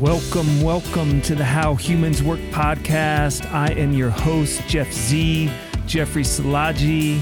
[0.00, 3.44] Welcome, welcome to the How Humans Work podcast.
[3.52, 5.50] I am your host, Jeff Z,
[5.84, 7.20] Jeffrey Salaji.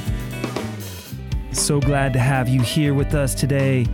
[1.50, 3.84] So glad to have you here with us today.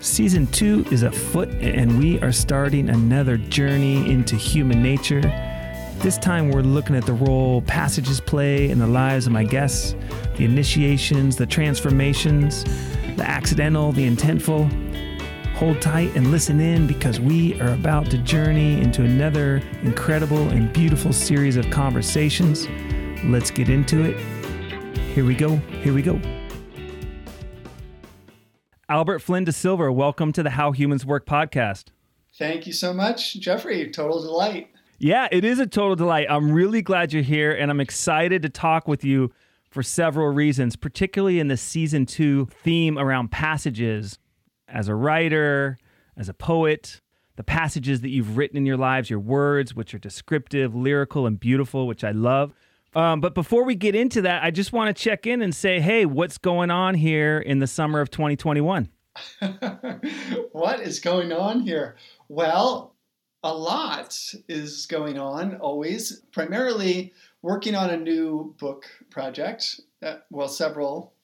[0.00, 5.22] Season two is afoot, and we are starting another journey into human nature.
[6.00, 9.96] This time, we're looking at the role passages play in the lives of my guests,
[10.36, 12.64] the initiations, the transformations,
[13.16, 14.85] the accidental, the intentful.
[15.56, 20.70] Hold tight and listen in because we are about to journey into another incredible and
[20.70, 22.68] beautiful series of conversations.
[23.24, 24.18] Let's get into it.
[25.14, 25.56] Here we go.
[25.56, 26.20] Here we go.
[28.90, 31.84] Albert Flynn DeSilver, welcome to the How Humans Work podcast.
[32.36, 33.90] Thank you so much, Jeffrey.
[33.90, 34.68] Total delight.
[34.98, 36.26] Yeah, it is a total delight.
[36.28, 39.32] I'm really glad you're here and I'm excited to talk with you
[39.70, 44.18] for several reasons, particularly in the season two theme around passages
[44.76, 45.78] as a writer,
[46.18, 47.00] as a poet,
[47.36, 51.40] the passages that you've written in your lives, your words, which are descriptive, lyrical, and
[51.40, 52.52] beautiful, which I love.
[52.94, 55.80] Um, but before we get into that, I just want to check in and say,
[55.80, 58.90] hey, what's going on here in the summer of 2021?
[60.52, 61.96] what is going on here?
[62.28, 62.94] Well,
[63.42, 64.14] a lot
[64.46, 69.80] is going on always, primarily working on a new book project.
[70.02, 71.14] Uh, well, several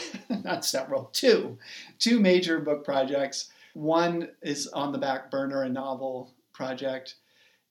[0.44, 1.58] not several, two,
[1.98, 3.50] two major book projects.
[3.74, 7.16] One is on the back burner, a novel project,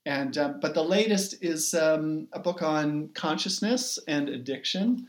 [0.05, 5.07] and um, but the latest is um, a book on consciousness and addiction.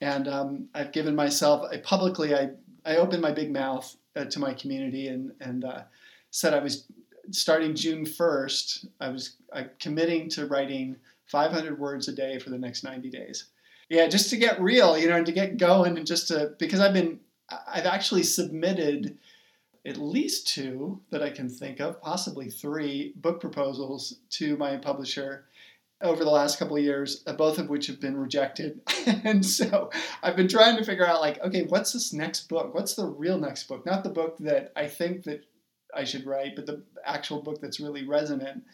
[0.00, 2.50] And um, I've given myself I publicly I
[2.84, 5.82] I opened my big mouth uh, to my community and and uh,
[6.30, 6.86] said I was
[7.30, 8.86] starting June first.
[9.00, 13.46] I was I, committing to writing 500 words a day for the next 90 days
[13.88, 16.80] yeah, just to get real, you know, and to get going, and just to because
[16.80, 19.18] I've been, I've actually submitted
[19.86, 25.44] at least two that I can think of, possibly three book proposals to my publisher
[26.00, 28.80] over the last couple of years, uh, both of which have been rejected.
[29.24, 29.90] and so
[30.22, 32.74] I've been trying to figure out, like, okay, what's this next book?
[32.74, 33.84] What's the real next book?
[33.86, 35.44] Not the book that I think that
[35.94, 38.64] I should write, but the actual book that's really resonant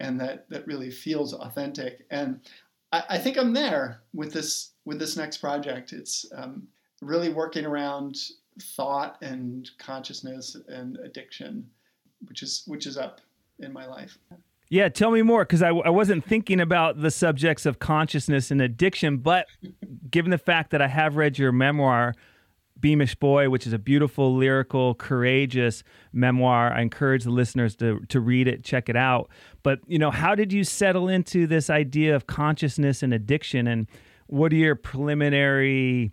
[0.00, 2.04] and that that really feels authentic.
[2.10, 2.40] And
[2.94, 5.92] I, I think I'm there with this with this next project.
[5.92, 6.68] It's um,
[7.02, 8.16] really working around
[8.76, 11.68] thought and consciousness and addiction,
[12.28, 13.20] which is which is up
[13.58, 14.18] in my life.
[14.68, 18.62] Yeah, tell me more because I, I wasn't thinking about the subjects of consciousness and
[18.62, 19.46] addiction, but
[20.10, 22.14] given the fact that I have read your memoir,
[22.84, 26.70] Beamish Boy, which is a beautiful, lyrical, courageous memoir.
[26.70, 29.30] I encourage the listeners to, to read it, check it out.
[29.62, 33.66] But, you know, how did you settle into this idea of consciousness and addiction?
[33.66, 33.86] And
[34.26, 36.12] what are your preliminary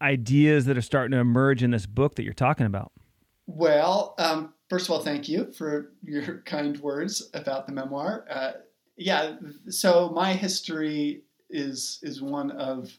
[0.00, 2.90] ideas that are starting to emerge in this book that you're talking about?
[3.46, 8.24] Well, um, first of all, thank you for your kind words about the memoir.
[8.30, 8.52] Uh,
[8.96, 9.36] yeah,
[9.68, 12.90] so my history is is one of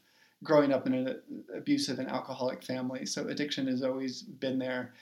[0.44, 1.22] growing up in an
[1.56, 3.06] abusive and alcoholic family.
[3.06, 4.94] So addiction has always been there.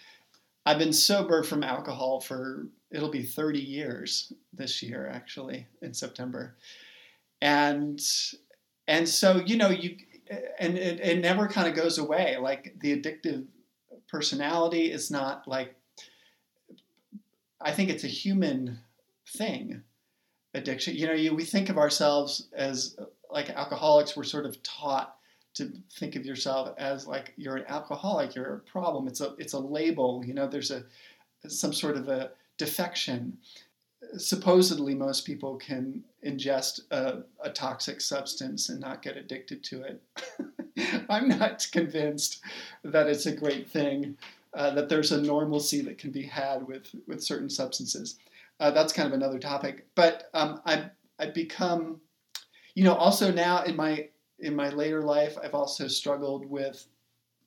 [0.66, 6.56] I've been sober from alcohol for it'll be 30 years this year actually in September.
[7.42, 8.02] And
[8.88, 9.98] and so you know you
[10.60, 13.46] and it, it never kind of goes away like the addictive
[14.08, 15.76] personality is not like
[17.60, 18.80] I think it's a human
[19.28, 19.84] thing
[20.54, 22.96] addiction you know you, we think of ourselves as
[23.30, 25.16] like alcoholics we're sort of taught
[25.56, 29.08] to think of yourself as like you're an alcoholic, you're a problem.
[29.08, 30.24] It's a it's a label.
[30.26, 30.84] You know, there's a
[31.48, 33.38] some sort of a defection.
[34.18, 40.02] Supposedly, most people can ingest a, a toxic substance and not get addicted to it.
[41.10, 42.42] I'm not convinced
[42.84, 44.18] that it's a great thing.
[44.54, 48.20] Uh, that there's a normalcy that can be had with with certain substances.
[48.60, 49.88] Uh, that's kind of another topic.
[49.96, 50.90] But um, I've
[51.20, 52.02] I've become,
[52.76, 54.10] you know, also now in my
[54.44, 56.86] in my later life, I've also struggled with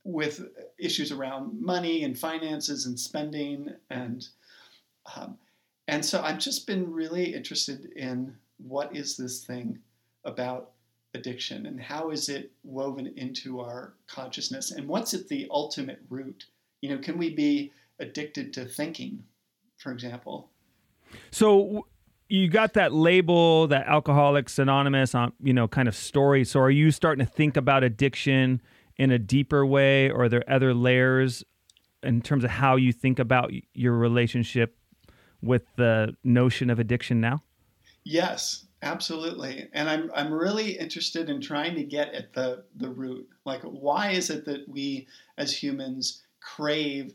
[0.04, 0.48] with
[0.78, 4.28] issues around money and finances and spending and
[5.16, 5.36] um,
[5.88, 9.78] and so I've just been really interested in what is this thing
[10.24, 10.70] about
[11.14, 16.46] addiction and how is it woven into our consciousness and what's at the ultimate root?
[16.82, 19.22] You know, can we be addicted to thinking,
[19.78, 20.50] for example?
[21.30, 21.86] So
[22.28, 26.44] you got that label, that Alcoholics Anonymous, on you know, kind of story.
[26.44, 28.60] So are you starting to think about addiction
[28.96, 31.44] in a deeper way, or are there other layers
[32.02, 34.76] in terms of how you think about your relationship
[35.42, 37.42] with the notion of addiction now?
[38.04, 39.68] Yes, absolutely.
[39.72, 43.28] And I'm I'm really interested in trying to get at the the root.
[43.44, 45.06] Like, why is it that we
[45.36, 47.12] as humans crave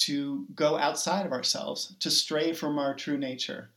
[0.00, 3.70] to go outside of ourselves, to stray from our true nature.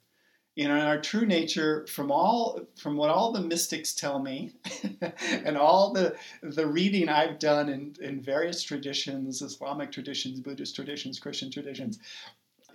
[0.56, 4.52] You know, in our true nature, from all from what all the mystics tell me,
[5.28, 11.20] and all the the reading I've done in, in various traditions, Islamic traditions, Buddhist traditions,
[11.20, 11.98] Christian traditions,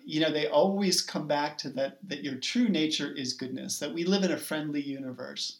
[0.08, 3.92] you know, they always come back to that that your true nature is goodness, that
[3.92, 5.58] we live in a friendly universe.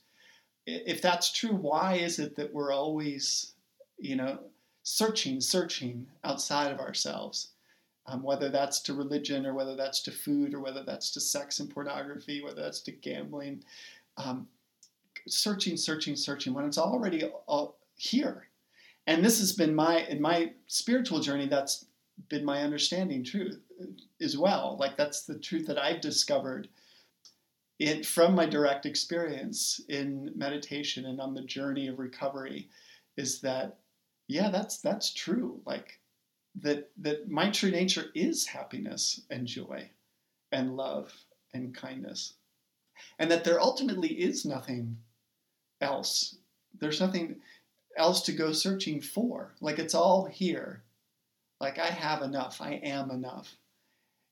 [0.66, 3.52] If that's true, why is it that we're always,
[3.98, 4.38] you know,
[4.82, 7.48] searching, searching outside of ourselves?
[8.08, 11.60] Um, whether that's to religion or whether that's to food or whether that's to sex
[11.60, 13.62] and pornography, whether that's to gambling.
[14.16, 14.48] Um,
[15.26, 18.48] searching, searching, searching when it's already all here.
[19.06, 21.86] And this has been my, in my spiritual journey, that's
[22.28, 23.60] been my understanding truth
[24.20, 24.76] as well.
[24.80, 26.68] Like that's the truth that I've discovered
[27.78, 32.68] it from my direct experience in meditation and on the journey of recovery
[33.16, 33.78] is that
[34.26, 36.00] yeah that's that's true like
[36.56, 39.90] that that my true nature is happiness and joy
[40.52, 41.12] and love
[41.54, 42.34] and kindness.
[43.18, 44.96] And that there ultimately is nothing
[45.80, 46.36] else.
[46.80, 47.36] There's nothing
[47.96, 49.54] else to go searching for.
[49.60, 50.82] Like it's all here.
[51.60, 52.60] Like i have enough.
[52.60, 53.56] I am enough.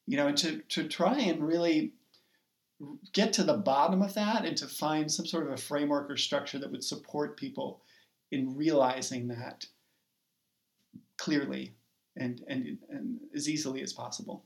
[0.07, 1.93] You know and to, to try and really
[3.13, 6.17] get to the bottom of that and to find some sort of a framework or
[6.17, 7.81] structure that would support people
[8.31, 9.67] in realizing that
[11.17, 11.75] clearly
[12.17, 14.45] and, and, and as easily as possible.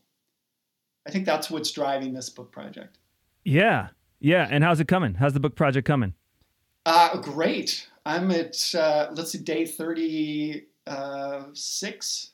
[1.07, 2.99] I think that's what's driving this book project.
[3.45, 3.89] Yeah.
[4.21, 4.47] Yeah.
[4.51, 5.15] And how's it coming?
[5.15, 6.15] How's the book project coming?
[6.87, 7.89] Uh, great.
[8.07, 10.67] I'm at, uh, let's see, day 36.
[10.87, 12.33] Uh, Is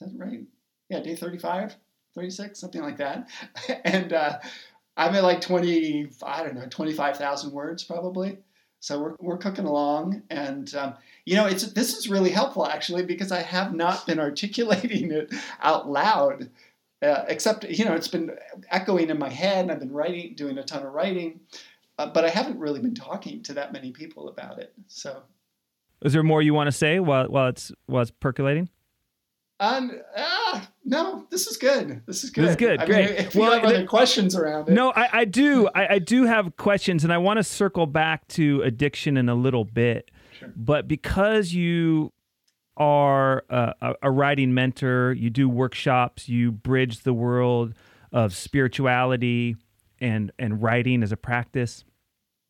[0.00, 0.40] that right?
[0.88, 1.76] Yeah, day 35,
[2.14, 3.28] 36, something like that.
[3.84, 4.38] and uh,
[4.96, 8.38] I'm at like 20, I don't know, 25,000 words probably.
[8.80, 10.22] So we're, we're cooking along.
[10.30, 10.94] And, um,
[11.26, 15.34] you know, it's this is really helpful actually because I have not been articulating it
[15.60, 16.48] out loud,
[17.02, 18.30] uh, except you know it's been
[18.70, 19.64] echoing in my head.
[19.64, 21.40] and I've been writing, doing a ton of writing,
[21.98, 24.72] uh, but I haven't really been talking to that many people about it.
[24.86, 25.22] So,
[26.00, 28.70] is there more you want to say while while it's while it's percolating?
[29.58, 32.02] Um, ah, no, this is good.
[32.06, 32.44] This is good.
[32.44, 32.78] This is good.
[32.78, 33.10] I Great.
[33.10, 34.72] Mean, if well, have other the, questions around it.
[34.72, 35.68] No, I, I do.
[35.74, 39.34] I, I, do have questions, and I want to circle back to addiction in a
[39.34, 40.10] little bit.
[40.56, 42.12] But because you
[42.76, 47.74] are a, a writing mentor, you do workshops, you bridge the world
[48.12, 49.56] of spirituality
[50.00, 51.84] and and writing as a practice.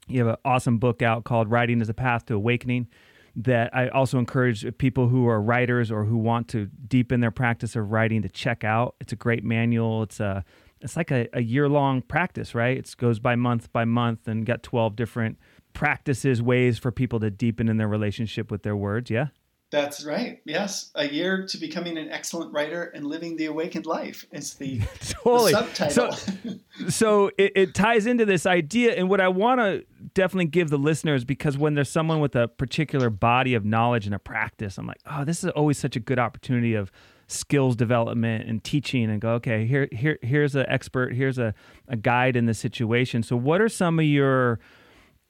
[0.08, 2.88] You have an awesome book out called Writing as a Path to Awakening
[3.36, 7.76] that I also encourage people who are writers or who want to deepen their practice
[7.76, 8.96] of writing to check out.
[9.00, 10.02] It's a great manual.
[10.02, 10.44] It's a
[10.80, 12.76] it's like a, a year long practice, right?
[12.76, 15.38] It goes by month by month and got 12 different
[15.76, 19.10] practices, ways for people to deepen in their relationship with their words.
[19.10, 19.26] Yeah.
[19.70, 20.40] That's right.
[20.44, 24.80] Yes, a year to becoming an excellent writer and living the awakened life is the,
[25.00, 25.52] totally.
[25.52, 26.12] the subtitle.
[26.12, 26.58] So,
[26.88, 29.84] so it, it, ties into this idea, and what I want to
[30.14, 34.14] definitely give the listeners because when there's someone with a particular body of knowledge and
[34.14, 36.92] a practice, I'm like, oh, this is always such a good opportunity of
[37.26, 41.52] skills development and teaching, and go, okay, here, here, here's an expert, here's a,
[41.88, 43.24] a guide in the situation.
[43.24, 44.60] So, what are some of your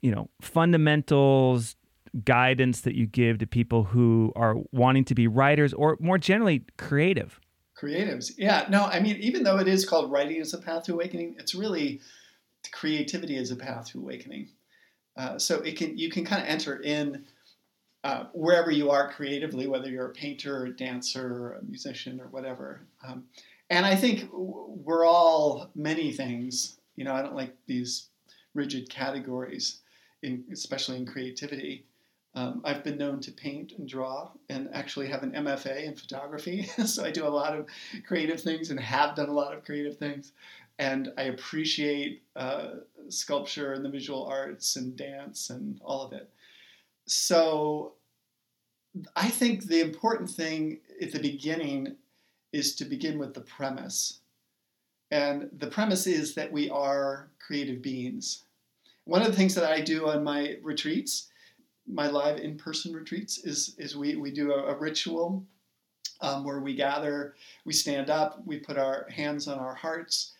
[0.06, 1.74] you know fundamentals
[2.24, 6.64] guidance that you give to people who are wanting to be writers or more generally
[6.78, 7.40] creative.
[7.82, 8.30] Creatives.
[8.38, 11.34] Yeah no i mean even though it is called writing as a path to awakening
[11.40, 12.00] it's really
[12.72, 14.48] creativity as a path to awakening.
[15.16, 17.24] Uh, so it can you can kind of enter in
[18.04, 22.20] uh, wherever you are creatively whether you're a painter or a dancer or a musician
[22.20, 22.86] or whatever.
[23.06, 23.24] Um,
[23.70, 26.78] and i think we're all many things.
[26.94, 28.08] You know i don't like these
[28.54, 29.80] rigid categories
[30.26, 31.86] in, especially in creativity.
[32.34, 36.64] Um, I've been known to paint and draw and actually have an MFA in photography.
[36.84, 37.66] so I do a lot of
[38.06, 40.32] creative things and have done a lot of creative things.
[40.78, 42.68] And I appreciate uh,
[43.08, 46.28] sculpture and the visual arts and dance and all of it.
[47.06, 47.94] So
[49.14, 51.96] I think the important thing at the beginning
[52.52, 54.20] is to begin with the premise.
[55.10, 58.42] And the premise is that we are creative beings
[59.06, 61.28] one of the things that I do on my retreats,
[61.86, 65.44] my live in-person retreats, is is we we do a, a ritual
[66.20, 67.34] um, where we gather,
[67.64, 70.32] we stand up, we put our hands on our hearts,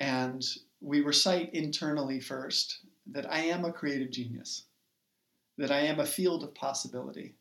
[0.00, 0.44] and
[0.80, 4.64] we recite internally first that I am a creative genius,
[5.58, 7.34] that I am a field of possibility.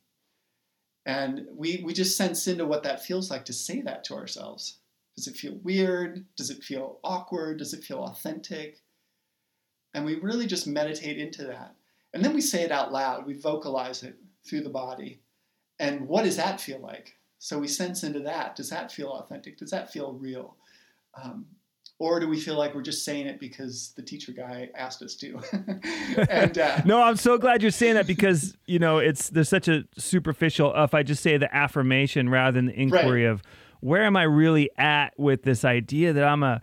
[1.06, 4.78] And we, we just sense into what that feels like to say that to ourselves.
[5.16, 6.26] Does it feel weird?
[6.38, 7.58] Does it feel awkward?
[7.58, 8.80] Does it feel authentic?
[9.94, 11.76] And we really just meditate into that.
[12.14, 14.16] And then we say it out loud, we vocalize it
[14.48, 15.20] through the body.
[15.80, 17.16] And what does that feel like?
[17.40, 18.56] So we sense into that.
[18.56, 19.58] Does that feel authentic?
[19.58, 20.56] Does that feel real?
[21.22, 21.46] Um,
[22.00, 25.16] or do we feel like we're just saying it because the teacher guy asked us
[25.16, 25.40] to?
[26.30, 29.68] and uh, no, I'm so glad you're saying that because you know it's there's such
[29.68, 30.74] a superficial.
[30.76, 33.32] If I just say the affirmation rather than the inquiry right.
[33.32, 33.42] of
[33.80, 36.62] where am I really at with this idea that I'm a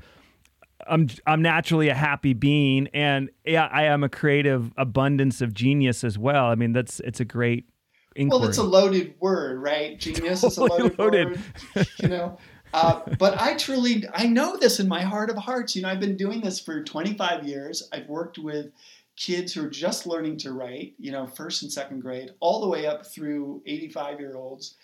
[0.89, 6.05] I'm I'm naturally a happy being, and yeah, I am a creative abundance of genius
[6.05, 6.47] as well.
[6.47, 7.69] I mean, that's it's a great
[8.17, 8.41] inquiry.
[8.41, 9.99] Well, it's a loaded word, right?
[9.99, 11.29] Genius totally is a loaded, loaded.
[11.75, 11.89] word.
[11.99, 12.39] You know,
[12.73, 15.75] uh, but I truly I know this in my heart of hearts.
[15.75, 17.89] You know, I've been doing this for 25 years.
[17.93, 18.71] I've worked with
[19.17, 20.95] kids who are just learning to write.
[20.99, 24.77] You know, first and second grade, all the way up through 85 year olds,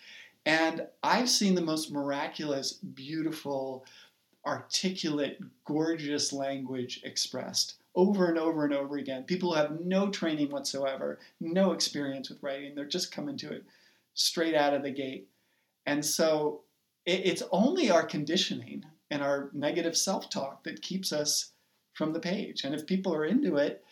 [0.45, 3.85] and I've seen the most miraculous, beautiful
[4.47, 9.25] articulate, gorgeous language expressed over and over and over again.
[9.25, 13.65] People who have no training whatsoever, no experience with writing, they're just coming to it
[14.15, 15.29] straight out of the gate.
[15.87, 16.62] And so
[17.07, 21.53] it's only our conditioning and our negative self talk that keeps us
[21.95, 22.65] from the page.
[22.65, 23.85] And if people are into it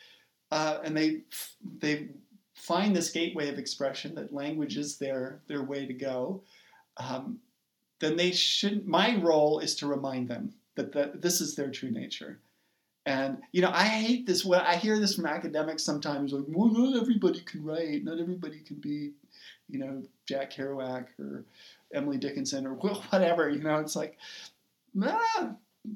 [0.50, 1.22] uh, and they,
[1.78, 2.08] they
[2.54, 6.42] find this gateway of expression, that language is their, their way to go,
[6.96, 7.38] um,
[8.00, 8.86] then they shouldn't.
[8.86, 12.38] My role is to remind them that, that this is their true nature.
[13.06, 14.44] And you know, I hate this.
[14.44, 18.60] When I hear this from academics sometimes, like, well, not everybody can write, not everybody
[18.60, 19.12] can be,
[19.68, 21.44] you know, Jack Kerouac or
[21.92, 22.74] Emily Dickinson or
[23.10, 23.50] whatever.
[23.50, 24.16] You know, it's like,
[24.94, 25.20] nah,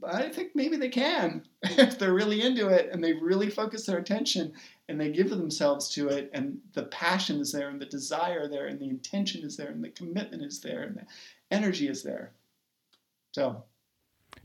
[0.05, 3.99] I think maybe they can if they're really into it and they really focus their
[3.99, 4.53] attention
[4.89, 8.67] and they give themselves to it and the passion is there and the desire there
[8.67, 11.07] and the intention is there and the commitment is there and the
[11.51, 12.33] energy is there.
[13.33, 13.65] So.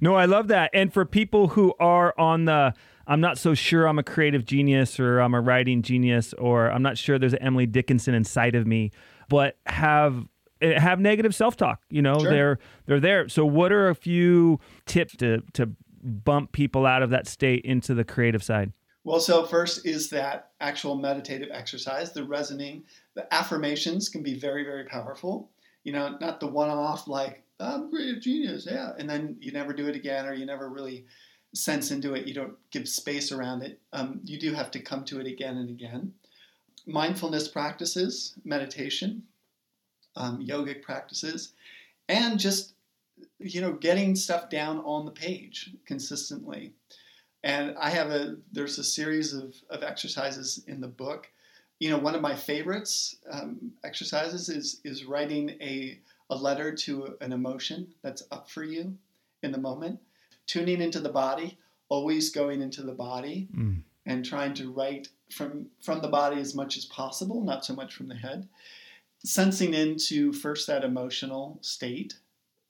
[0.01, 0.71] No, I love that.
[0.73, 2.73] And for people who are on the,
[3.07, 6.81] I'm not so sure I'm a creative genius or I'm a writing genius or I'm
[6.81, 8.91] not sure there's an Emily Dickinson inside of me,
[9.29, 10.25] but have
[10.61, 11.81] eh, have negative self-talk.
[11.89, 12.29] You know, sure.
[12.29, 13.29] they're they're there.
[13.29, 15.69] So, what are a few tips to to
[16.01, 18.71] bump people out of that state into the creative side?
[19.05, 22.83] Well, so first is that actual meditative exercise, the resonating,
[23.15, 25.49] the affirmations can be very, very powerful
[25.83, 28.91] you know, not the one off like, I'm a creative genius, yeah.
[28.97, 31.05] And then you never do it again or you never really
[31.53, 32.27] sense into it.
[32.27, 33.79] You don't give space around it.
[33.93, 36.13] Um, you do have to come to it again and again.
[36.85, 39.23] Mindfulness practices, meditation,
[40.15, 41.53] um, yogic practices,
[42.09, 42.73] and just,
[43.39, 46.73] you know, getting stuff down on the page consistently.
[47.43, 51.29] And I have a, there's a series of, of exercises in the book
[51.83, 55.99] you know, one of my favorites um, exercises is is writing a
[56.29, 58.97] a letter to an emotion that's up for you
[59.41, 59.99] in the moment,
[60.47, 61.57] tuning into the body,
[61.89, 63.81] always going into the body, mm.
[64.05, 67.93] and trying to write from from the body as much as possible, not so much
[67.93, 68.47] from the head.
[69.25, 72.15] Sensing into first that emotional state,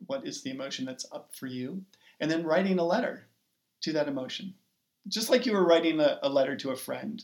[0.08, 1.84] what is the emotion that's up for you,
[2.20, 3.27] and then writing a letter
[3.82, 4.55] to that emotion,
[5.08, 7.24] just like you were writing a, a letter to a friend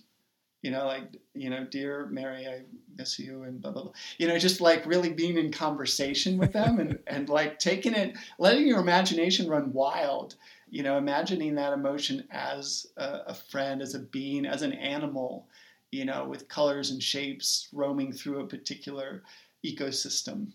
[0.61, 2.63] you know, like, you know, dear Mary, I
[2.97, 3.91] miss you and blah, blah, blah.
[4.17, 8.17] You know, just like really being in conversation with them and, and like taking it,
[8.39, 10.35] letting your imagination run wild,
[10.69, 15.47] you know, imagining that emotion as a, a friend, as a being, as an animal,
[15.91, 19.23] you know, with colors and shapes roaming through a particular
[19.65, 20.51] ecosystem.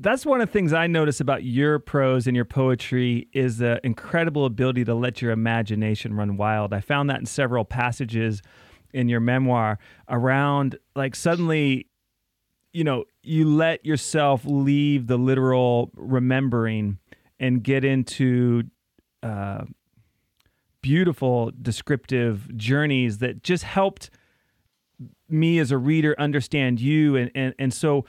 [0.00, 3.80] That's one of the things I notice about your prose and your poetry is the
[3.82, 6.72] incredible ability to let your imagination run wild.
[6.72, 8.40] I found that in several passages
[8.92, 9.78] in your memoir
[10.08, 11.86] around like suddenly
[12.72, 16.98] you know you let yourself leave the literal remembering
[17.40, 18.64] and get into
[19.22, 19.64] uh,
[20.80, 24.10] beautiful descriptive journeys that just helped
[25.28, 27.16] me as a reader understand you.
[27.16, 28.06] And, and and so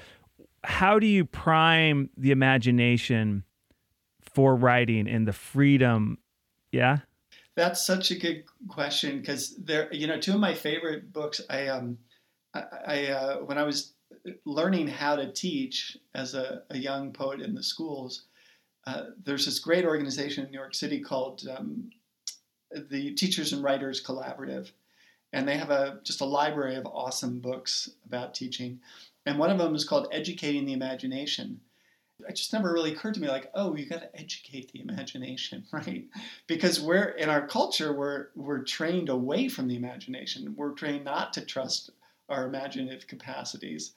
[0.64, 3.44] how do you prime the imagination
[4.22, 6.18] for writing and the freedom?
[6.72, 7.00] Yeah
[7.60, 11.42] that's such a good question because there, you know, two of my favorite books.
[11.50, 11.98] I, um,
[12.54, 13.96] I, I uh, when I was
[14.46, 18.24] learning how to teach as a, a young poet in the schools,
[18.88, 21.90] uh, there's this great organization in New York City called um,
[22.90, 24.72] the Teachers and Writers Collaborative,
[25.34, 28.80] and they have a just a library of awesome books about teaching,
[29.26, 31.60] and one of them is called Educating the Imagination
[32.28, 35.66] it just never really occurred to me like oh you got to educate the imagination
[35.72, 36.06] right?
[36.48, 40.56] Because we're in our culture we're we're trained away from the imagination.
[40.58, 41.92] We're trained not to trust
[42.28, 43.94] our imaginative capacities.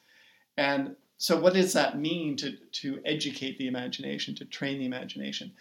[0.56, 5.52] And so what does that mean to to educate the imagination to train the imagination?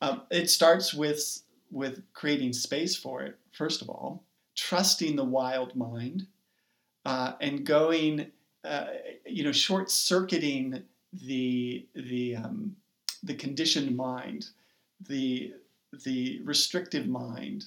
[0.00, 4.22] Um, it starts with with creating space for it first of all
[4.54, 6.26] trusting the wild mind
[7.04, 8.30] uh, and going
[8.64, 8.86] uh,
[9.24, 10.82] you know short circuiting
[11.24, 12.76] the the um,
[13.22, 14.48] the conditioned mind,
[15.08, 15.52] the
[16.04, 17.64] the restrictive mind,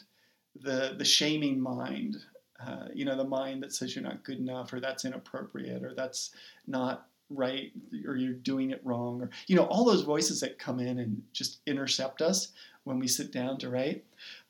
[0.61, 2.17] the the shaming mind,
[2.65, 5.93] uh, you know, the mind that says you're not good enough or that's inappropriate or
[5.93, 6.31] that's
[6.67, 7.71] not right
[8.07, 11.21] or you're doing it wrong or you know all those voices that come in and
[11.31, 12.53] just intercept us
[12.85, 14.03] when we sit down to write.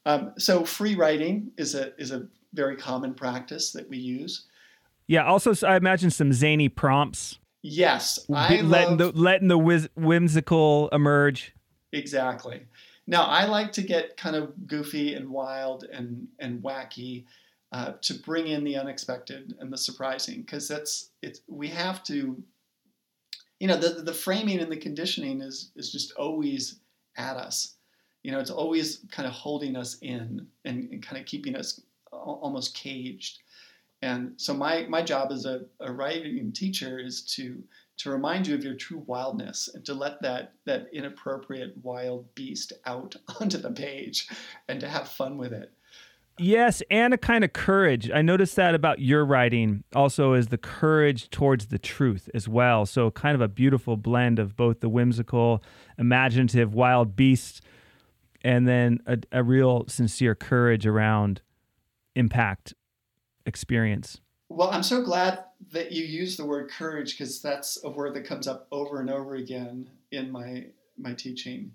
[0.05, 4.45] Um, so free writing is a is a very common practice that we use.
[5.07, 5.25] Yeah.
[5.25, 7.39] Also, I imagine some zany prompts.
[7.61, 11.53] Yes, I letting love, the letting the whiz, whimsical emerge.
[11.91, 12.61] exactly.
[13.05, 17.25] Now I like to get kind of goofy and wild and and wacky
[17.71, 22.41] uh, to bring in the unexpected and the surprising because that's it's we have to.
[23.59, 26.79] You know the the framing and the conditioning is is just always
[27.17, 27.75] at us.
[28.23, 31.81] You know it's always kind of holding us in and, and kind of keeping us
[32.11, 33.39] almost caged.
[34.01, 37.61] And so my my job as a, a writing teacher is to
[37.97, 42.73] to remind you of your true wildness and to let that that inappropriate wild beast
[42.85, 44.29] out onto the page
[44.67, 45.73] and to have fun with it.
[46.41, 48.09] Yes, and a kind of courage.
[48.09, 52.85] I noticed that about your writing also is the courage towards the truth as well.
[52.85, 55.61] So kind of a beautiful blend of both the whimsical,
[55.97, 57.61] imaginative, wild beast,
[58.41, 61.41] and then a, a real sincere courage around
[62.15, 62.73] impact
[63.45, 64.19] experience.
[64.49, 68.25] Well, I'm so glad that you use the word courage because that's a word that
[68.25, 70.65] comes up over and over again in my
[70.97, 71.71] my teaching.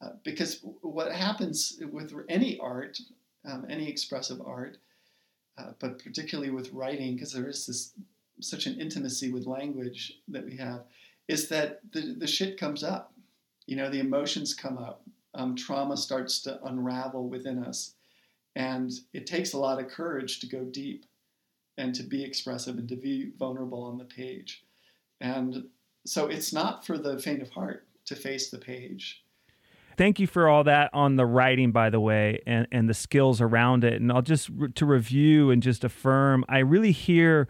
[0.00, 3.00] Uh, because what happens with any art,
[3.44, 4.78] um, any expressive art,
[5.58, 7.94] uh, but particularly with writing, because there is this
[8.40, 10.84] such an intimacy with language that we have,
[11.26, 13.12] is that the, the shit comes up.
[13.66, 15.02] You know, the emotions come up.
[15.34, 17.94] Um, trauma starts to unravel within us.
[18.58, 21.06] And it takes a lot of courage to go deep
[21.78, 24.64] and to be expressive and to be vulnerable on the page.
[25.20, 25.68] And
[26.04, 29.22] so it's not for the faint of heart to face the page.
[29.96, 33.40] Thank you for all that on the writing, by the way, and, and the skills
[33.40, 34.00] around it.
[34.00, 37.46] And I'll just re- to review and just affirm, I really hear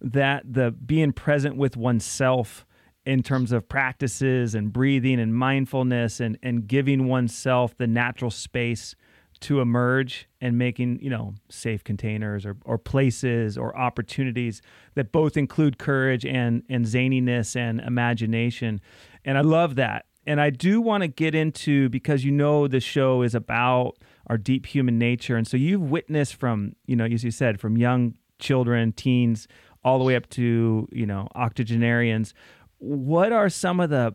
[0.00, 2.66] that the being present with oneself
[3.06, 8.96] in terms of practices and breathing and mindfulness and, and giving oneself the natural space
[9.40, 14.62] to emerge and making you know safe containers or, or places or opportunities
[14.94, 18.80] that both include courage and and zaniness and imagination.
[19.24, 20.06] And i love that.
[20.26, 23.94] And i do want to get into because you know the show is about
[24.26, 25.36] our deep human nature.
[25.36, 29.48] And so you've witnessed from you know as you said from young children teens
[29.84, 32.34] all the way up to you know octogenarians.
[32.78, 34.14] What are some of the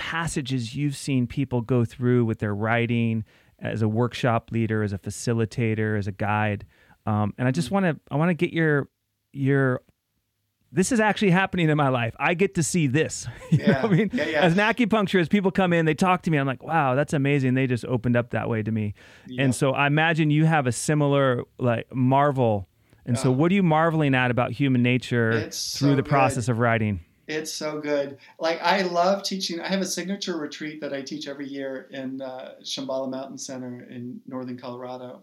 [0.00, 3.22] passages you've seen people go through with their writing
[3.60, 6.64] as a workshop leader, as a facilitator, as a guide.
[7.06, 8.88] Um, and I just want to I want to get your
[9.32, 9.80] your
[10.72, 12.14] this is actually happening in my life.
[12.20, 13.26] I get to see this.
[13.50, 13.80] You Yeah.
[13.82, 14.40] I mean, Yeah, yeah.
[14.42, 16.38] as an acupuncturist, people come in, they talk to me.
[16.38, 17.54] I'm like, wow, that's amazing.
[17.54, 18.94] They just opened up that way to me.
[19.26, 19.42] Yeah.
[19.44, 22.68] And so I imagine you have a similar like marvel.
[23.06, 26.08] And so, what are you marveling at about human nature It's through so the good.
[26.10, 27.00] process of writing?
[27.30, 28.18] It's so good.
[28.40, 29.60] Like I love teaching.
[29.60, 33.86] I have a signature retreat that I teach every year in uh, Shambhala Mountain Center
[33.88, 35.22] in northern Colorado,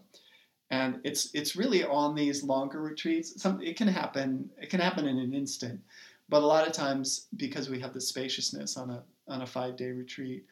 [0.70, 3.40] and it's it's really on these longer retreats.
[3.42, 4.48] Some it can happen.
[4.56, 5.82] It can happen in an instant,
[6.30, 9.76] but a lot of times because we have the spaciousness on a on a five
[9.76, 10.46] day retreat,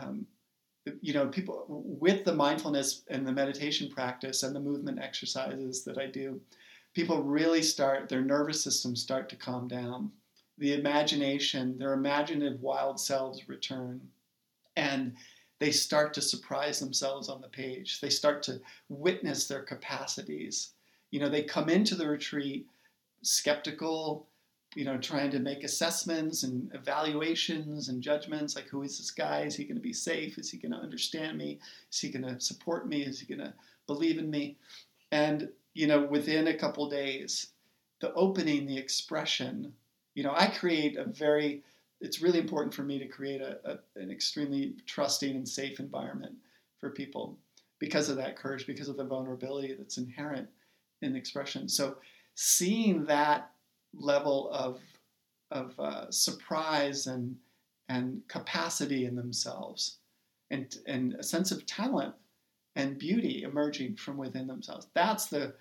[0.00, 0.26] um,
[1.02, 5.98] you know, people with the mindfulness and the meditation practice and the movement exercises that
[5.98, 6.40] I do,
[6.94, 10.10] people really start their nervous systems start to calm down
[10.58, 14.00] the imagination, their imaginative wild selves return.
[14.76, 15.14] And
[15.58, 18.00] they start to surprise themselves on the page.
[18.00, 20.70] They start to witness their capacities.
[21.10, 22.66] You know, they come into the retreat
[23.22, 24.26] skeptical,
[24.74, 29.40] you know, trying to make assessments and evaluations and judgments like, who is this guy?
[29.42, 30.36] Is he going to be safe?
[30.38, 31.58] Is he going to understand me?
[31.90, 33.02] Is he going to support me?
[33.02, 33.54] Is he going to
[33.86, 34.58] believe in me?
[35.12, 37.48] And, you know, within a couple days,
[38.00, 39.72] the opening, the expression,
[40.16, 41.62] you know, I create a very,
[42.00, 46.34] it's really important for me to create a, a, an extremely trusting and safe environment
[46.80, 47.38] for people
[47.78, 50.48] because of that courage, because of the vulnerability that's inherent
[51.02, 51.68] in expression.
[51.68, 51.98] So
[52.34, 53.50] seeing that
[53.94, 54.80] level of,
[55.50, 57.36] of uh, surprise and,
[57.90, 59.98] and capacity in themselves
[60.50, 62.14] and, and a sense of talent
[62.74, 65.52] and beauty emerging from within themselves, that's the,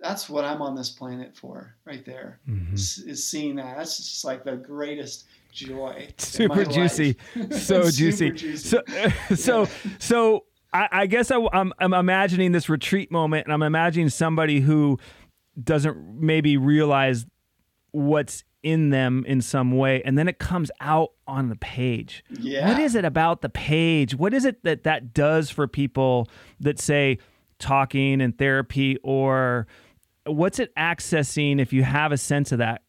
[0.00, 2.72] that's what I'm on this planet for, right there Mhm.
[2.74, 3.76] is, is seeing that.
[3.76, 6.08] That's just like the greatest joy.
[6.18, 7.16] Super juicy.
[7.50, 8.30] so juicy.
[8.30, 8.56] juicy.
[8.56, 8.82] So,
[9.34, 14.08] so, so I, I guess I, am I'm imagining this retreat moment, and I'm imagining
[14.08, 14.98] somebody who
[15.62, 17.26] doesn't maybe realize
[17.90, 22.68] what's in them in some way and then it comes out on the page Yeah.
[22.68, 26.28] what is it about the page what is it that that does for people
[26.60, 27.18] that say
[27.58, 29.66] talking and therapy or
[30.26, 32.82] what's it accessing if you have a sense of that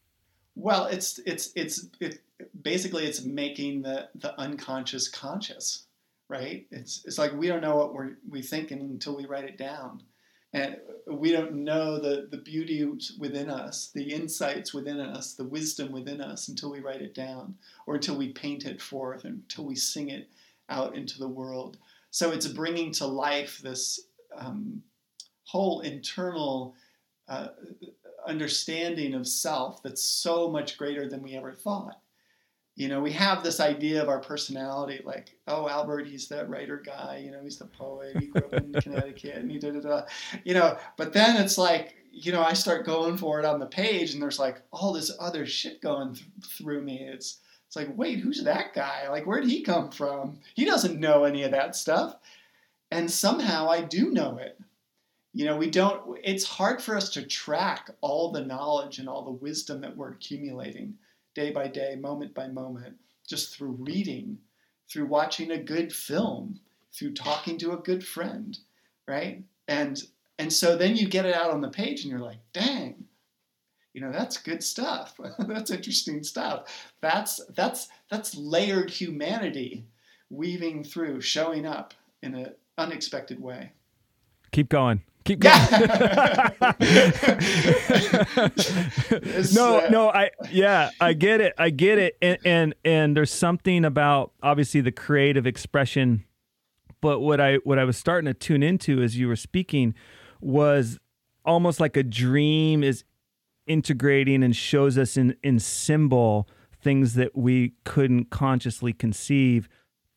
[0.55, 2.19] Well, it's it's it's it,
[2.61, 5.85] basically it's making the the unconscious conscious,
[6.27, 6.67] right?
[6.71, 10.03] It's it's like we don't know what we're we thinking until we write it down,
[10.53, 12.85] and we don't know the the beauty
[13.17, 17.55] within us, the insights within us, the wisdom within us until we write it down,
[17.85, 20.29] or until we paint it forth, until we sing it
[20.69, 21.77] out into the world.
[22.11, 24.01] So it's bringing to life this
[24.37, 24.83] um,
[25.45, 26.75] whole internal.
[27.31, 27.47] Uh,
[28.27, 31.97] understanding of self that's so much greater than we ever thought.
[32.75, 36.81] You know, we have this idea of our personality, like, oh, Albert, he's that writer
[36.85, 37.21] guy.
[37.23, 38.17] You know, he's the poet.
[38.17, 40.01] He grew up in Connecticut, and he da da da.
[40.43, 43.65] You know, but then it's like, you know, I start going for it on the
[43.65, 46.99] page, and there's like all this other shit going th- through me.
[46.99, 49.07] It's it's like, wait, who's that guy?
[49.09, 50.39] Like, where'd he come from?
[50.53, 52.17] He doesn't know any of that stuff,
[52.91, 54.59] and somehow I do know it
[55.33, 59.23] you know we don't it's hard for us to track all the knowledge and all
[59.23, 60.93] the wisdom that we're accumulating
[61.33, 62.95] day by day moment by moment
[63.27, 64.37] just through reading
[64.89, 66.59] through watching a good film
[66.93, 68.59] through talking to a good friend
[69.07, 69.43] right?
[69.67, 70.01] And
[70.37, 73.05] and so then you get it out on the page and you're like dang
[73.93, 75.19] you know that's good stuff.
[75.39, 76.91] That's interesting stuff.
[77.01, 79.85] That's that's that's layered humanity
[80.29, 83.73] weaving through showing up in an unexpected way.
[84.53, 85.51] Keep going keep going.
[89.53, 93.31] No uh, no i yeah i get it i get it and, and and there's
[93.31, 96.25] something about obviously the creative expression
[97.01, 99.93] but what i what i was starting to tune into as you were speaking
[100.39, 100.99] was
[101.45, 103.03] almost like a dream is
[103.67, 106.47] integrating and shows us in in symbol
[106.81, 109.69] things that we couldn't consciously conceive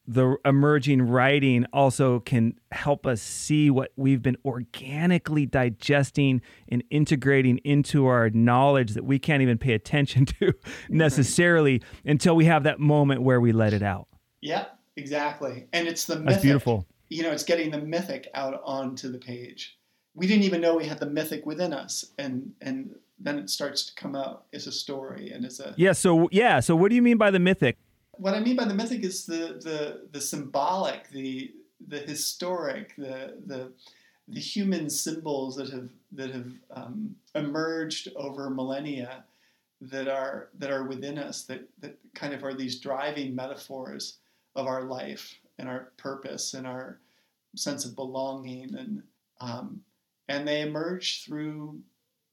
[0.06, 7.58] the emerging writing also can help us see what we've been organically digesting and integrating
[7.58, 10.52] into our knowledge that we can't even pay attention to
[10.88, 14.06] necessarily until we have that moment where we let it out.
[14.40, 15.68] Yeah, exactly.
[15.72, 16.28] And it's the mythic.
[16.28, 16.86] That's beautiful.
[17.08, 19.78] You know, it's getting the mythic out onto the page.
[20.14, 23.86] We didn't even know we had the mythic within us, and and then it starts
[23.86, 25.92] to come out as a story and as a Yeah.
[25.92, 26.60] So yeah.
[26.60, 27.78] So what do you mean by the mythic?
[28.18, 31.52] What I mean by the mythic is the the the symbolic, the
[31.86, 33.72] the historic, the the
[34.28, 39.24] the human symbols that have that have um, emerged over millennia
[39.80, 44.18] that are that are within us that that kind of are these driving metaphors
[44.56, 46.98] of our life and our purpose and our
[47.56, 49.02] sense of belonging and
[49.40, 49.80] um,
[50.28, 51.80] and they emerge through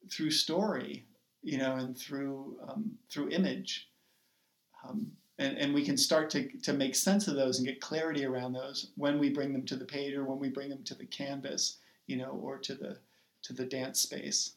[0.10, 1.06] through story,
[1.44, 3.90] you know, and through um, through image.
[4.88, 5.12] Um,
[5.42, 8.54] and, and we can start to, to make sense of those and get clarity around
[8.54, 11.06] those when we bring them to the page or when we bring them to the
[11.06, 12.98] canvas, you know, or to the
[13.44, 14.52] to the dance space.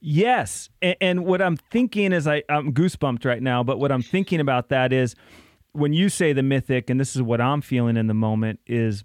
[0.00, 0.68] Yes.
[0.80, 4.38] And, and what I'm thinking is I, I'm goosebumped right now, but what I'm thinking
[4.38, 5.16] about that is
[5.72, 9.02] when you say the mythic, and this is what I'm feeling in the moment, is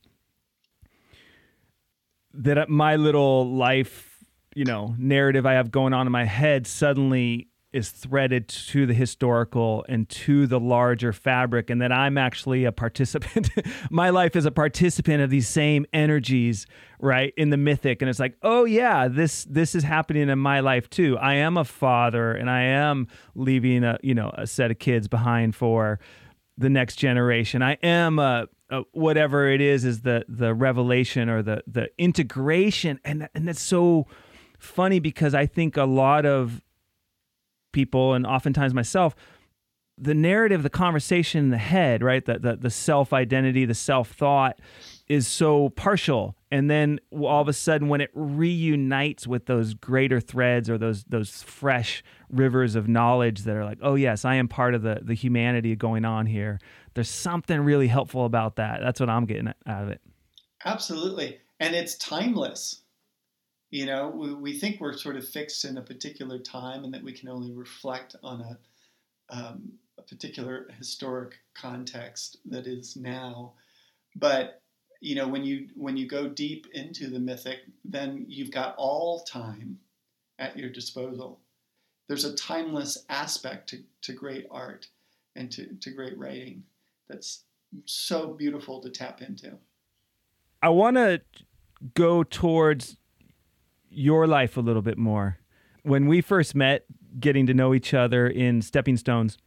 [2.33, 7.47] that my little life, you know, narrative I have going on in my head suddenly
[7.73, 12.71] is threaded to the historical and to the larger fabric and that I'm actually a
[12.71, 13.49] participant
[13.89, 16.65] my life is a participant of these same energies
[16.99, 18.01] right in the mythic.
[18.01, 21.17] And it's like oh yeah this this is happening in my life too.
[21.17, 25.07] I am a father and I am leaving a you know a set of kids
[25.07, 25.99] behind for
[26.57, 27.61] the next generation.
[27.61, 32.99] I am a, a whatever it is is the the revelation or the the integration.
[33.03, 34.07] And and that's so
[34.59, 36.61] funny because I think a lot of
[37.71, 39.15] people and oftentimes myself
[40.01, 42.25] the narrative the conversation in the head right?
[42.25, 44.59] The the, the self identity the self thought
[45.07, 46.35] is so partial.
[46.49, 51.03] And then all of a sudden when it reunites with those greater threads or those
[51.05, 54.99] those fresh rivers of knowledge that are like oh yes i am part of the
[55.03, 56.59] the humanity going on here.
[56.93, 58.81] There's something really helpful about that.
[58.81, 60.01] That's what i'm getting out of it.
[60.65, 61.39] Absolutely.
[61.59, 62.81] And it's timeless
[63.71, 67.03] you know, we, we think we're sort of fixed in a particular time and that
[67.03, 73.53] we can only reflect on a, um, a particular historic context that is now.
[74.15, 74.61] But
[74.99, 79.21] you know, when you when you go deep into the mythic, then you've got all
[79.21, 79.79] time
[80.37, 81.39] at your disposal.
[82.07, 84.87] There's a timeless aspect to, to great art
[85.35, 86.63] and to, to great writing
[87.07, 87.43] that's
[87.85, 89.57] so beautiful to tap into.
[90.61, 91.21] I want to
[91.93, 92.97] go towards
[93.91, 95.37] your life a little bit more.
[95.83, 96.85] When we first met,
[97.19, 99.37] getting to know each other in Stepping Stones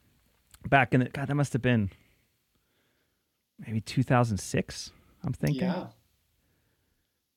[0.69, 1.91] back in the God, that must have been
[3.59, 4.93] maybe 2006.
[5.23, 5.63] I'm thinking.
[5.63, 5.87] Yeah.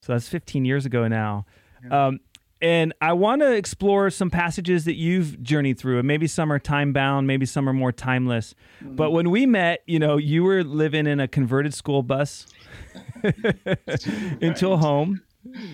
[0.01, 1.45] So that's 15 years ago now.
[1.83, 2.07] Yeah.
[2.07, 2.19] Um,
[2.59, 6.57] and I want to explore some passages that you've journeyed through, and maybe some are
[6.57, 8.55] time bound, maybe some are more timeless.
[8.83, 8.95] Mm-hmm.
[8.95, 12.47] But when we met, you know, you were living in a converted school bus
[13.23, 14.79] into a Right.
[14.79, 15.21] home.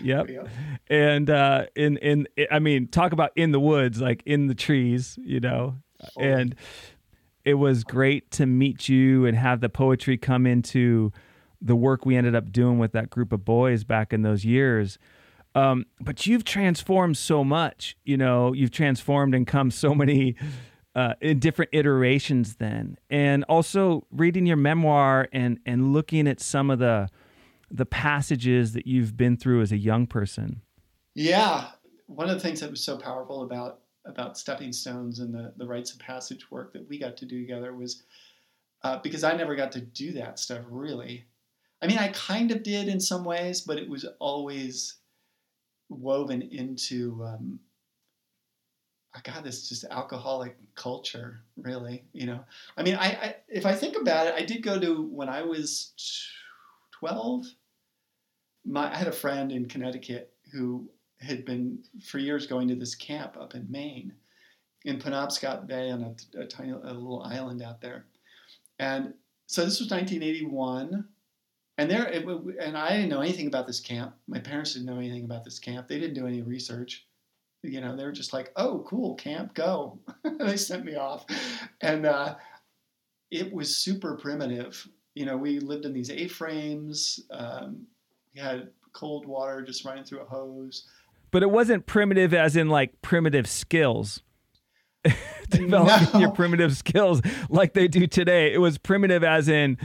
[0.02, 0.30] Yep.
[0.30, 0.48] Yep.
[0.88, 5.18] And uh, in in I mean, talk about in the woods, like in the trees,
[5.22, 5.76] you know.
[6.14, 6.28] Fully.
[6.28, 6.56] And
[7.46, 11.12] it was great to meet you and have the poetry come into
[11.62, 14.98] the work we ended up doing with that group of boys back in those years.
[15.56, 20.36] Um, but you've transformed so much, you know, you've transformed and come so many
[20.96, 22.98] uh, in different iterations then.
[23.10, 27.10] And also reading your memoir and and looking at some of the
[27.74, 30.62] the passages that you've been through as a young person.
[31.16, 31.66] Yeah,
[32.06, 35.66] one of the things that was so powerful about about stepping stones and the the
[35.66, 38.04] rites of passage work that we got to do together was
[38.84, 41.26] uh, because I never got to do that stuff really.
[41.82, 44.98] I mean, I kind of did in some ways, but it was always
[45.90, 47.60] woven into um,
[49.16, 52.04] oh God, this just alcoholic culture, really.
[52.14, 52.40] You know,
[52.78, 55.42] I mean, I, I if I think about it, I did go to when I
[55.42, 55.94] was
[57.00, 57.46] twelve.
[58.66, 62.96] My I had a friend in Connecticut who had been for years going to this
[62.96, 64.14] camp up in Maine,
[64.86, 68.06] in Penobscot Bay on a, a tiny a little island out there,
[68.80, 69.14] and
[69.48, 71.06] so this was 1981.
[71.80, 72.24] And there, it,
[72.62, 74.14] and I didn't know anything about this camp.
[74.28, 75.88] My parents didn't know anything about this camp.
[75.88, 77.08] They didn't do any research
[77.64, 79.98] you know they were just like oh cool camp go
[80.40, 81.26] they sent me off
[81.82, 82.36] and uh,
[83.32, 87.88] it was super primitive you know we lived in these a-frames um,
[88.34, 90.88] we had cold water just running through a hose
[91.32, 94.22] But it wasn't primitive as in like primitive skills.
[95.50, 98.54] Developing your primitive skills like they do today.
[98.54, 99.78] It was primitive as in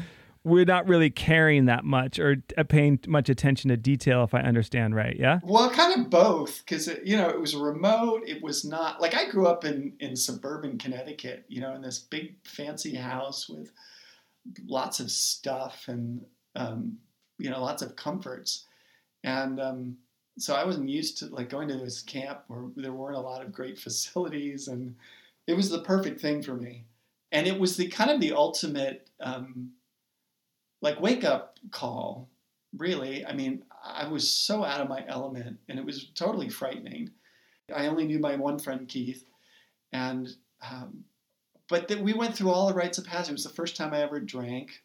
[0.45, 4.41] we're not really caring that much or uh, paying much attention to detail, if I
[4.41, 5.17] understand right.
[5.19, 5.41] Yeah.
[5.43, 9.29] well kind of both because you know it was remote it was not like i
[9.29, 13.73] grew up in in suburban connecticut you know in this big fancy house with
[14.67, 16.25] lots of stuff and
[16.57, 16.99] um,
[17.39, 18.65] you know lots of comforts.
[19.25, 19.97] And um,
[20.39, 23.43] so i wasn't used to like going to this camp where there weren't a lot
[23.45, 24.95] of great facilities and
[25.47, 26.85] it was the perfect thing for me.
[27.33, 29.73] And it was the kind of the ultimate um,
[30.83, 32.29] like wake up call
[32.77, 33.25] really.
[33.25, 37.11] I mean i was so out of my element and it was totally frightening.
[37.75, 39.25] I only knew my one friend keith
[39.93, 40.29] and
[40.71, 41.05] um,
[41.69, 43.31] but that we went through all the rites of passage.
[43.31, 44.83] It was the first time i ever drank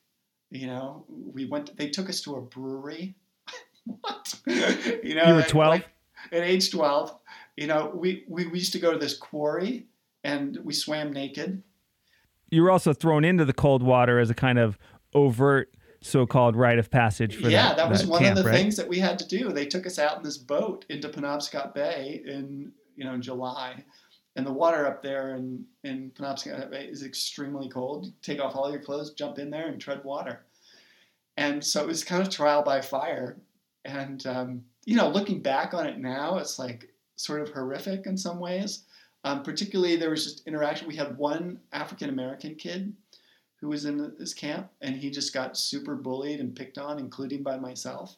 [0.54, 3.16] you know we went they took us to a brewery
[3.86, 5.70] what you know You were 12?
[5.70, 5.90] like,
[6.32, 7.18] at age 12
[7.58, 9.88] you know we, we we used to go to this quarry
[10.24, 11.64] and we swam naked
[12.50, 14.78] You were also thrown into the cold water as a kind of
[15.14, 18.58] overt so-called rite of passage for yeah, that, that, was one camp, of the right?
[18.58, 19.54] things that we had to do.
[19.54, 23.84] They took us out in this boat into Penobscot Bay in you know in July,
[24.36, 28.12] and the water up there in in Penobscot Bay is extremely cold.
[28.22, 30.44] Take off all your clothes, jump in there, and tread water.
[31.38, 33.38] And so it was kind of trial by fire.
[33.86, 38.18] And um, you know, looking back on it now, it's like sort of horrific in
[38.18, 38.86] some ways.
[39.24, 40.88] Um, particularly, there was just interaction.
[40.88, 42.94] We had one African American kid
[43.62, 47.44] who was in this camp, and he just got super bullied and picked on, including
[47.44, 48.18] by myself.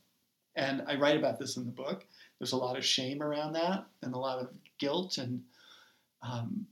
[0.56, 2.06] And I write about this in the book.
[2.40, 4.50] There's a lot of shame around that, and a lot of
[4.80, 5.44] guilt, and
[6.26, 6.68] um,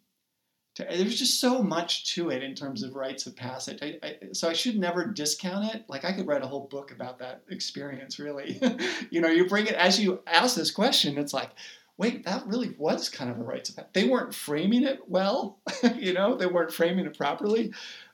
[0.76, 3.80] to, there's just so much to it in terms of rites of passage.
[3.82, 5.86] I, I, so I should never discount it.
[5.88, 8.18] Like I could write a whole book about that experience.
[8.18, 8.60] Really,
[9.10, 11.18] you know, you bring it as you ask this question.
[11.18, 11.52] It's like,
[11.98, 13.94] wait, that really was kind of a rites of passage.
[13.94, 15.60] They weren't framing it well.
[15.96, 17.72] you know, they weren't framing it properly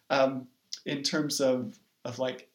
[0.09, 0.47] um,
[0.85, 2.49] in terms of of like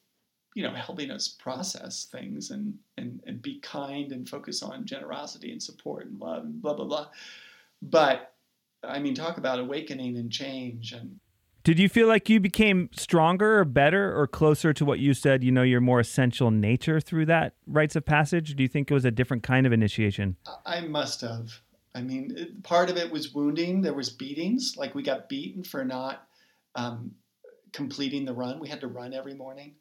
[0.55, 5.51] you know helping us process things and and and be kind and focus on generosity
[5.51, 7.09] and support and love and blah blah blah
[7.83, 8.34] but
[8.89, 11.21] i mean talk about awakening and change and
[11.65, 15.43] Did you feel like you became stronger or better or closer to what you said,
[15.43, 18.55] you know, your more essential nature through that rites of passage?
[18.55, 20.37] Do you think it was a different kind of initiation?
[20.67, 21.63] i must have.
[21.95, 23.81] I mean it, part of it was wounding.
[23.81, 24.75] There was beatings.
[24.77, 26.27] Like we got beaten for not
[26.75, 27.13] um,
[27.73, 28.61] completing the run.
[28.61, 29.77] We had to run every morning.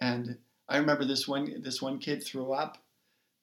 [0.00, 2.78] And i remember this one this one kid threw up.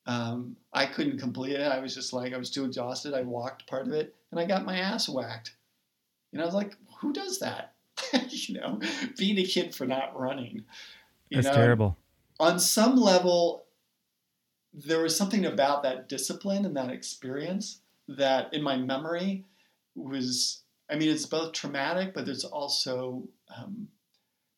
[0.08, 1.72] Um, i couldn't complete it.
[1.72, 3.14] I was just like i was too exhausted.
[3.14, 5.56] I walked part of it and i got my ass whacked
[6.32, 7.74] you know i was like who does that
[8.30, 8.80] you know
[9.18, 10.64] beat a kid for not running
[11.32, 11.62] you That's know?
[11.62, 11.98] terrible.
[12.40, 13.64] on some level,
[14.74, 19.46] there was something about that discipline and that experience that in my memory
[19.96, 23.24] was I mean it's both traumatic, but there's also
[23.56, 23.88] um,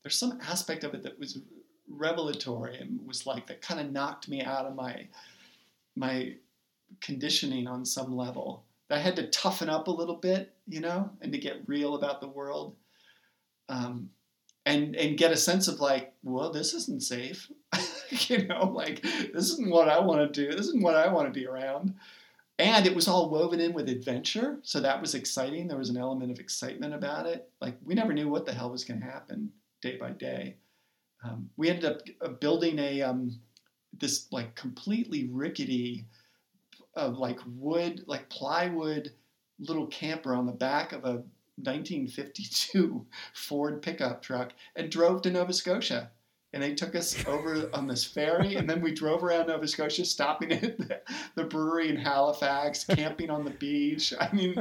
[0.04, 1.40] there's some aspect of it that was
[1.88, 5.08] revelatory and was like that kind of knocked me out of my
[5.96, 6.34] my
[7.02, 8.66] conditioning on some level.
[8.94, 12.22] I had to toughen up a little bit, you know, and to get real about
[12.22, 12.76] the world,
[13.68, 14.10] um,
[14.66, 17.52] and and get a sense of like, well, this isn't safe,
[18.10, 20.56] you know, like this isn't what I want to do.
[20.56, 21.96] This isn't what I want to be around.
[22.60, 25.68] And it was all woven in with adventure, so that was exciting.
[25.68, 27.50] There was an element of excitement about it.
[27.60, 29.52] Like we never knew what the hell was going to happen
[29.82, 30.58] day by day.
[31.24, 33.40] Um, we ended up uh, building a um,
[34.00, 36.06] this like completely rickety
[36.96, 39.12] of like wood, like plywood
[39.60, 41.24] little camper on the back of a
[41.58, 46.12] 1952 Ford pickup truck and drove to Nova Scotia.
[46.52, 50.06] And they took us over on this ferry, and then we drove around Nova Scotia,
[50.06, 51.02] stopping at the,
[51.34, 54.14] the brewery in Halifax, camping on the beach.
[54.20, 54.56] I mean,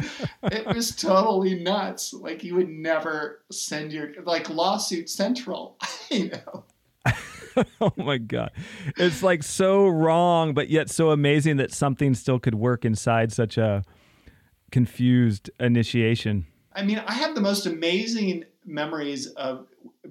[0.45, 2.15] it was totally nuts.
[2.15, 5.77] Like you would never send your like lawsuit central,
[6.11, 6.65] you know.
[7.81, 8.53] oh my god.
[8.97, 13.59] It's like so wrong but yet so amazing that something still could work inside such
[13.59, 13.83] a
[14.71, 16.47] confused initiation.
[16.75, 19.67] I mean i have the most amazing memories of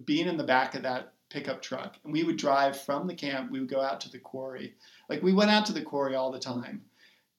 [0.06, 3.52] being in the back of that pickup truck and we would drive from the camp.
[3.52, 4.76] We would go out to the quarry.
[5.10, 6.82] Like we went out to the quarry all the time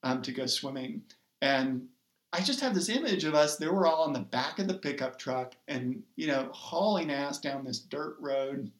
[0.03, 1.03] um, to go swimming.
[1.41, 1.87] And
[2.31, 3.57] I just have this image of us.
[3.57, 7.39] They were all on the back of the pickup truck and, you know, hauling ass
[7.39, 8.71] down this dirt road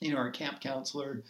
[0.00, 1.22] you know, our camp counselor,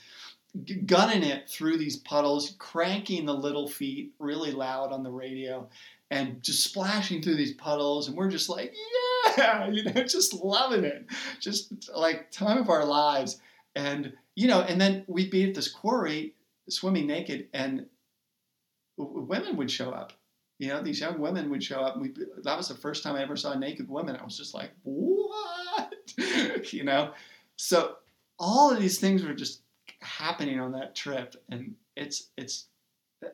[0.86, 5.68] gunning it through these puddles, cranking the Little Feat really loud on the radio,
[6.10, 8.08] and just splashing through these puddles.
[8.08, 8.74] And we're just like,
[9.36, 11.06] yeah, you know, just loving it,
[11.40, 13.40] just like time of our lives.
[13.74, 16.34] And you know, and then we'd be at this quarry
[16.68, 17.86] swimming naked, and
[18.96, 20.12] women would show up.
[20.58, 22.00] You know, these young women would show up.
[22.42, 24.16] That was the first time I ever saw naked women.
[24.16, 25.92] I was just like, what?
[26.72, 27.12] you know,
[27.56, 27.96] so
[28.38, 29.62] all of these things were just
[30.00, 32.68] happening on that trip, and it's it's.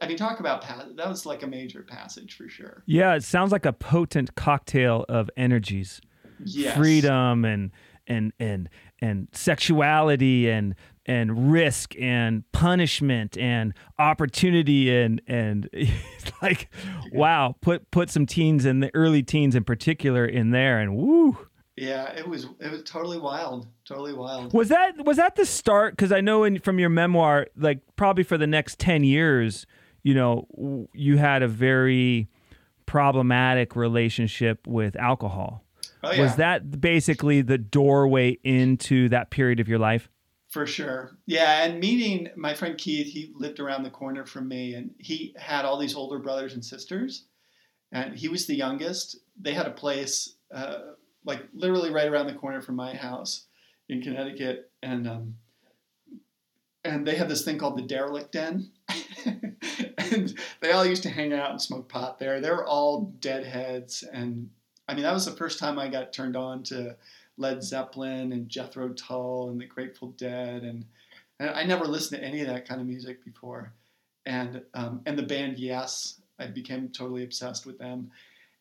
[0.00, 0.62] I mean, talk about
[0.96, 2.84] that was like a major passage for sure.
[2.86, 6.00] Yeah, it sounds like a potent cocktail of energies,
[6.44, 6.76] yes.
[6.76, 7.72] freedom and
[8.06, 8.68] and and
[9.00, 10.74] and sexuality and
[11.06, 15.68] and risk and punishment and opportunity and and
[16.42, 16.68] like
[17.12, 21.38] wow put put some teens in the early teens in particular in there and woo
[21.80, 24.52] yeah, it was it was totally wild, totally wild.
[24.52, 25.96] Was that was that the start?
[25.96, 29.66] Because I know in, from your memoir, like probably for the next ten years,
[30.02, 32.28] you know, you had a very
[32.84, 35.64] problematic relationship with alcohol.
[36.02, 36.22] Oh, yeah.
[36.22, 40.10] Was that basically the doorway into that period of your life?
[40.50, 41.16] For sure.
[41.26, 45.34] Yeah, and meeting my friend Keith, he lived around the corner from me and he
[45.38, 47.26] had all these older brothers and sisters.
[47.92, 49.16] And he was the youngest.
[49.40, 50.78] They had a place uh,
[51.24, 53.46] like literally right around the corner from my house
[53.88, 55.36] in Connecticut, and um,
[56.84, 58.70] and they had this thing called the Derelict Den,
[59.98, 62.40] and they all used to hang out and smoke pot there.
[62.40, 64.50] They were all deadheads, and
[64.88, 66.96] I mean that was the first time I got turned on to
[67.36, 70.84] Led Zeppelin and Jethro Tull and the Grateful Dead, and,
[71.38, 73.72] and I never listened to any of that kind of music before,
[74.24, 78.10] and um, and the band Yes, I became totally obsessed with them,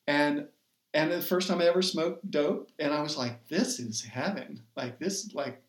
[0.08, 0.48] and
[0.94, 4.62] and the first time I ever smoked dope, and I was like, this is heaven.
[4.76, 5.62] Like this, like,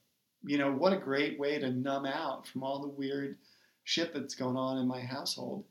[0.45, 3.37] you know, what a great way to numb out from all the weird
[3.85, 5.65] shit that's going on in my household.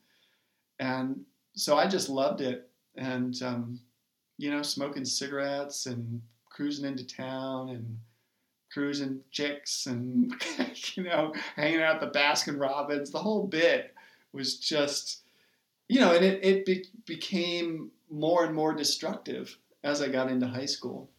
[0.79, 1.21] And
[1.55, 2.69] so I just loved it.
[2.95, 3.79] And, um,
[4.37, 7.97] you know, smoking cigarettes and cruising into town and
[8.71, 10.31] cruising chicks and,
[10.93, 13.95] you know, hanging out at the Baskin Robbins, the whole bit
[14.31, 15.23] was just,
[15.87, 20.47] you know, and it, it be- became more and more destructive as I got into
[20.47, 21.09] high school.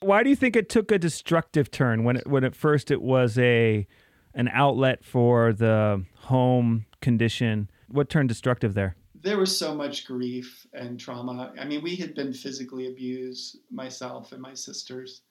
[0.00, 3.02] Why do you think it took a destructive turn when it, when at first it
[3.02, 3.86] was a
[4.34, 7.70] an outlet for the home condition?
[7.88, 8.96] What turned destructive there?
[9.20, 11.52] There was so much grief and trauma.
[11.58, 15.22] I mean, we had been physically abused, myself and my sisters,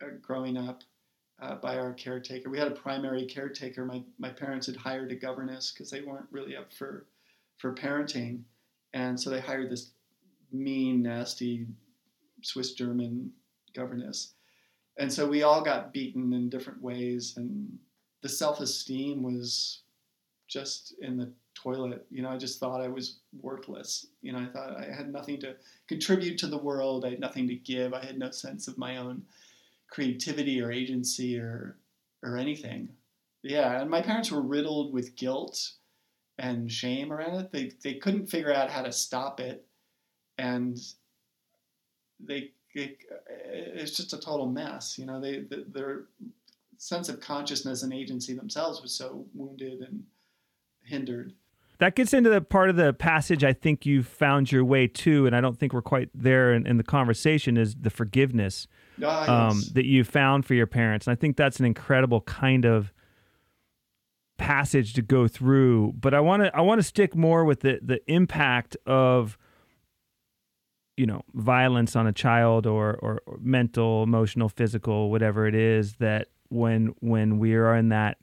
[0.00, 0.84] uh, growing up
[1.42, 2.48] uh, by our caretaker.
[2.48, 3.84] We had a primary caretaker.
[3.84, 7.06] My, my parents had hired a governess because they weren't really up for,
[7.58, 8.42] for parenting.
[8.92, 9.90] And so they hired this
[10.54, 11.66] mean, nasty
[12.42, 13.32] Swiss German
[13.74, 14.34] governess.
[14.96, 17.78] And so we all got beaten in different ways, and
[18.22, 19.80] the self esteem was
[20.48, 22.06] just in the toilet.
[22.10, 24.06] You know, I just thought I was worthless.
[24.22, 25.56] You know, I thought I had nothing to
[25.88, 28.98] contribute to the world, I had nothing to give, I had no sense of my
[28.98, 29.22] own
[29.90, 31.76] creativity or agency or,
[32.22, 32.88] or anything.
[33.42, 35.72] Yeah, and my parents were riddled with guilt
[36.38, 37.52] and shame around it.
[37.52, 39.66] They, they couldn't figure out how to stop it
[40.38, 40.78] and
[42.20, 42.96] they, they
[43.46, 44.98] it's just a total mess.
[44.98, 46.04] You know, they, the, their
[46.76, 50.04] sense of consciousness and agency themselves was so wounded and
[50.84, 51.32] hindered.
[51.78, 55.26] That gets into the part of the passage I think you found your way to,
[55.26, 58.68] and I don't think we're quite there in, in the conversation, is the forgiveness
[59.02, 61.06] Ah, um, that you found for your parents.
[61.06, 62.92] And I think that's an incredible kind of
[64.36, 65.94] passage to go through.
[65.96, 69.36] But I want to I want to stick more with the the impact of
[70.96, 75.94] you know violence on a child or, or or mental, emotional, physical, whatever it is
[75.96, 78.18] that when when we are in that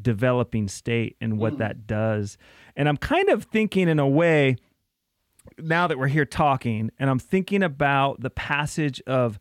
[0.00, 1.58] developing state and what Mm.
[1.58, 2.36] that does.
[2.74, 4.56] And I'm kind of thinking in a way
[5.58, 9.38] now that we're here talking and I'm thinking about the passage of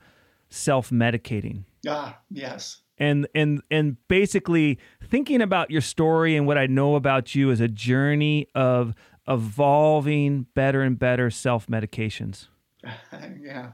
[0.50, 2.82] self-medicating ah, yes.
[3.00, 7.60] and and and basically thinking about your story and what I know about you as
[7.60, 8.94] a journey of
[9.28, 12.48] evolving better and better self-medications
[13.42, 13.72] yeah.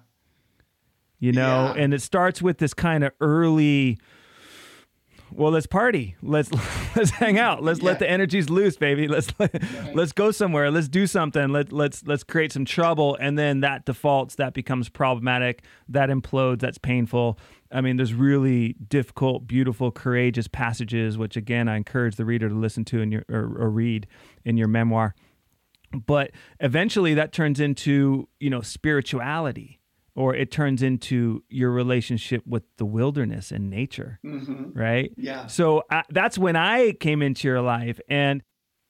[1.19, 1.81] you know Yeah.
[1.83, 3.97] and it starts with this kind of early
[5.31, 6.15] well let's party.
[6.23, 6.49] Let's
[6.95, 7.61] let's hang out.
[7.63, 9.07] Let's let the energies loose baby.
[9.07, 9.63] Let's let,
[9.95, 10.71] let's go somewhere.
[10.71, 11.49] Let's do something.
[11.49, 13.15] Let, let's let's create some trouble.
[13.21, 15.63] And then that defaults that becomes problematic.
[15.87, 16.61] That implodes.
[16.61, 17.37] That's painful.
[17.71, 22.55] I mean there's really difficult beautiful courageous passages which again i encourage the reader to
[22.55, 24.07] listen to in your or, or read
[24.43, 25.13] in your memoir
[26.05, 29.79] but eventually that turns into you know spirituality
[30.15, 35.11] or it turns into your relationship with the wilderness and nature hmm right?
[35.17, 35.47] Yeah.
[35.47, 38.43] so I, that's when i came into your life and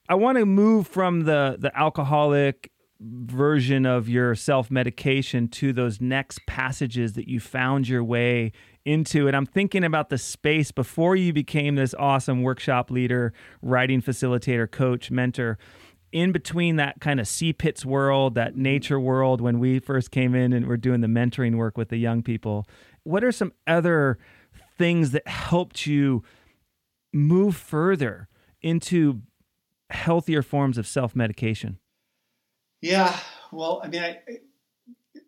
[0.08, 2.72] i want to move from the the alcoholic
[3.02, 8.52] version of your self-medication to those next passages that you found your way
[8.84, 13.32] into and i'm thinking about the space before you became this awesome workshop leader
[13.62, 15.58] writing facilitator coach mentor
[16.12, 20.34] in between that kind of sea pits world, that nature world, when we first came
[20.34, 22.68] in and we're doing the mentoring work with the young people,
[23.04, 24.18] what are some other
[24.78, 26.24] things that helped you
[27.14, 28.28] move further
[28.62, 29.22] into
[29.90, 31.80] healthier forms of self medication?
[32.82, 33.18] Yeah.
[33.52, 34.20] Well, I mean, I,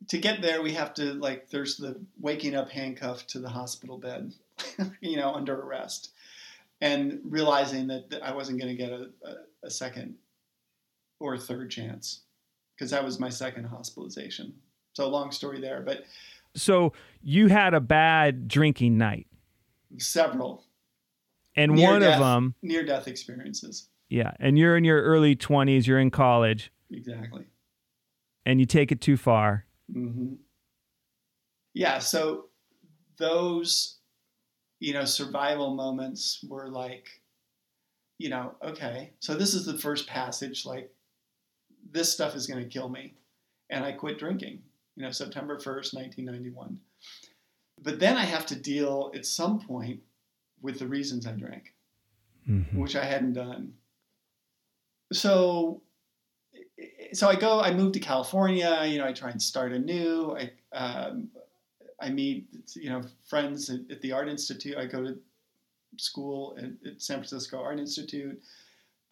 [0.07, 1.49] to get there, we have to like.
[1.49, 4.34] There's the waking up handcuffed to the hospital bed,
[5.01, 6.11] you know, under arrest,
[6.82, 10.15] and realizing that, that I wasn't going to get a, a, a second
[11.22, 12.24] or third chance
[12.76, 14.53] because that was my second hospitalization.
[14.93, 16.03] So long story there, but
[16.55, 19.28] So you had a bad drinking night,
[19.97, 20.65] several
[21.55, 22.15] and Near one death.
[22.15, 23.88] of them, near death experiences.
[24.09, 27.45] yeah, and you're in your early 20s, you're in college, Exactly.
[28.45, 29.65] and you take it too far.
[29.91, 30.34] hmm
[31.74, 31.99] Yeah.
[31.99, 32.45] So
[33.17, 33.99] those,
[34.80, 37.07] you know, survival moments were like,
[38.17, 40.65] you know, okay, so this is the first passage.
[40.65, 40.91] Like,
[41.91, 43.13] this stuff is going to kill me,
[43.69, 44.61] and I quit drinking.
[44.95, 46.79] You know, September first, nineteen ninety one.
[47.82, 50.01] But then I have to deal at some point
[50.61, 51.73] with the reasons I drank
[52.47, 52.73] Mhm.
[52.75, 53.73] which I hadn't done.
[55.13, 55.82] So,
[57.13, 57.59] so I go.
[57.61, 58.84] I move to California.
[58.86, 60.38] You know, I try and start anew.
[60.38, 61.29] I um,
[61.99, 64.77] I meet you know friends at, at the Art Institute.
[64.77, 65.17] I go to
[65.97, 68.41] school at, at San Francisco Art Institute.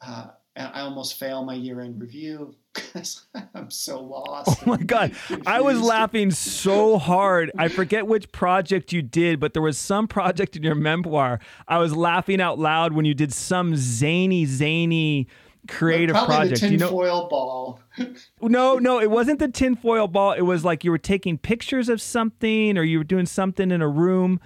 [0.01, 0.28] Uh,
[0.60, 4.62] I almost fail my year-end review because I'm so lost.
[4.66, 5.14] Oh my God.
[5.45, 7.51] I was laughing so hard.
[7.57, 11.39] I forget which project you did, but there was some project in your memoir.
[11.68, 15.28] I was laughing out loud when you did some zany, zany
[15.68, 16.62] creative Probably project.
[16.62, 17.80] the you know, tinfoil ball.
[18.41, 20.34] no, no, it wasn't the tinfoil ball.
[20.34, 23.82] It was like you were taking pictures of something, or you were doing something in
[23.82, 24.39] a room.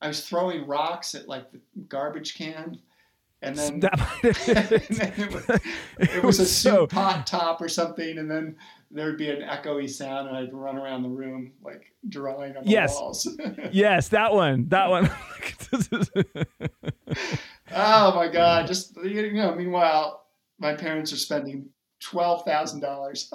[0.00, 2.80] I was throwing rocks at like the garbage can,
[3.42, 3.74] and then
[4.22, 5.60] and then it, was,
[5.98, 6.86] it was a so.
[6.86, 8.56] pot top or something, and then
[8.90, 12.64] there would be an echoey sound, and I'd run around the room like drawing on
[12.64, 12.94] the Yes.
[12.94, 13.26] walls.
[13.72, 14.68] Yes, that one.
[14.68, 15.10] That one.
[17.74, 18.66] oh my god!
[18.66, 20.26] Just you know, meanwhile,
[20.58, 21.66] my parents are spending
[22.00, 23.30] twelve thousand dollars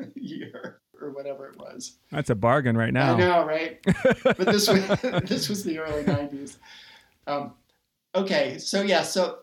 [0.00, 1.96] a year or whatever it was.
[2.10, 3.14] That's a bargain right now.
[3.14, 3.78] I know, right?
[4.24, 4.86] but this was
[5.24, 6.56] this was the early '90s.
[7.26, 7.52] Um,
[8.14, 9.38] okay, so yeah, so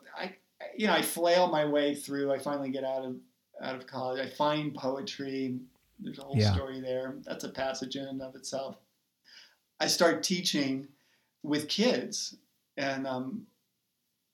[0.78, 2.32] you know, I flail my way through.
[2.32, 3.16] I finally get out of
[3.62, 4.20] out of college.
[4.20, 5.58] I find poetry.
[6.00, 6.54] There's a whole Yeah.
[6.54, 7.16] story there.
[7.24, 8.78] That's a passage in and of itself.
[9.80, 10.88] I start teaching
[11.44, 12.36] with kids,
[12.78, 13.48] and um,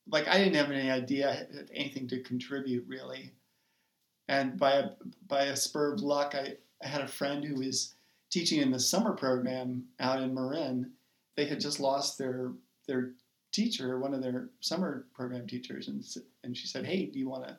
[0.08, 3.32] like I didn't have any idea had anything to contribute really.
[4.28, 4.90] And by a
[5.28, 7.96] by a spur of luck, I, I had a friend who was
[8.30, 10.92] teaching in the summer program out in Marin.
[11.36, 12.54] They had just lost their
[12.88, 13.12] their
[13.52, 16.04] teacher, one of their summer program teachers, and
[16.44, 17.58] and she said, "Hey, do you want to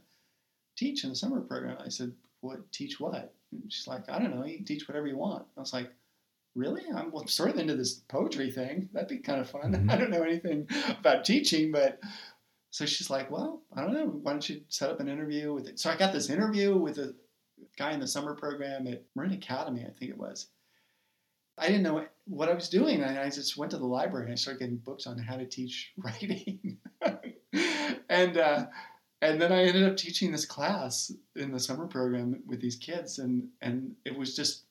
[0.76, 2.70] teach in the summer program?" I said, "What?
[2.72, 4.44] Teach what?" And she's like, "I don't know.
[4.44, 5.92] You can teach whatever you want." I was like,
[6.54, 6.82] really?
[6.94, 8.88] I'm sort of into this poetry thing.
[8.92, 9.72] That'd be kind of fun.
[9.72, 9.90] Mhm.
[9.92, 12.00] I don't know anything about teaching, but
[12.70, 14.06] so she's like, well, I don't know.
[14.06, 15.78] Why don't you set up an interview with it?
[15.78, 17.14] So I got this interview with a
[17.76, 20.48] guy in the summer program at Marin Academy, I think it was.
[21.58, 23.02] I didn't know what I was doing.
[23.02, 25.46] And I just went to the library and I started getting books on how to
[25.46, 26.78] teach writing.
[28.08, 28.66] and uh,
[29.22, 33.18] and then I ended up teaching this class in the summer program with these kids,
[33.20, 34.64] and and it was just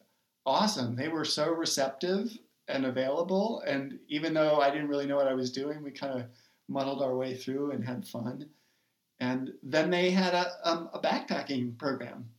[0.45, 0.95] awesome.
[0.95, 2.37] They were so receptive
[2.67, 6.19] and available, and even though I didn't really know what I was doing, we kind
[6.19, 6.25] of
[6.67, 8.49] muddled our way through and had fun.
[9.19, 12.29] And then they had a um, a backpacking program,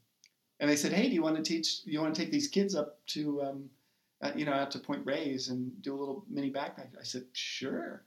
[0.60, 1.80] and they said, "Hey, do you want to teach?
[1.84, 3.70] You want to take these kids up to um,
[4.22, 7.24] uh, you know out to Point Reyes and do a little mini backpack?" I said,
[7.32, 8.04] "Sure."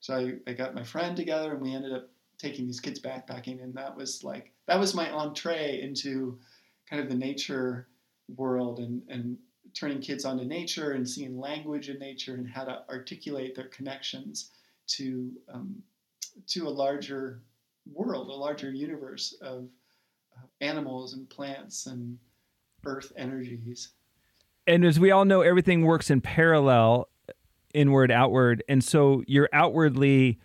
[0.00, 3.62] So I, I got my friend together, and we ended up taking these kids backpacking,
[3.62, 6.38] and that was like that was my entree into
[6.88, 7.88] kind of the nature
[8.36, 9.38] world and and
[9.74, 14.50] turning kids onto nature and seeing language in nature and how to articulate their connections
[14.86, 15.82] to um,
[16.46, 17.42] to a larger
[17.92, 19.68] world, a larger universe of
[20.36, 22.18] uh, animals and plants and
[22.84, 23.90] earth energies.
[24.66, 27.08] And as we all know, everything works in parallel,
[27.72, 28.62] inward, outward.
[28.68, 30.38] And so you're outwardly,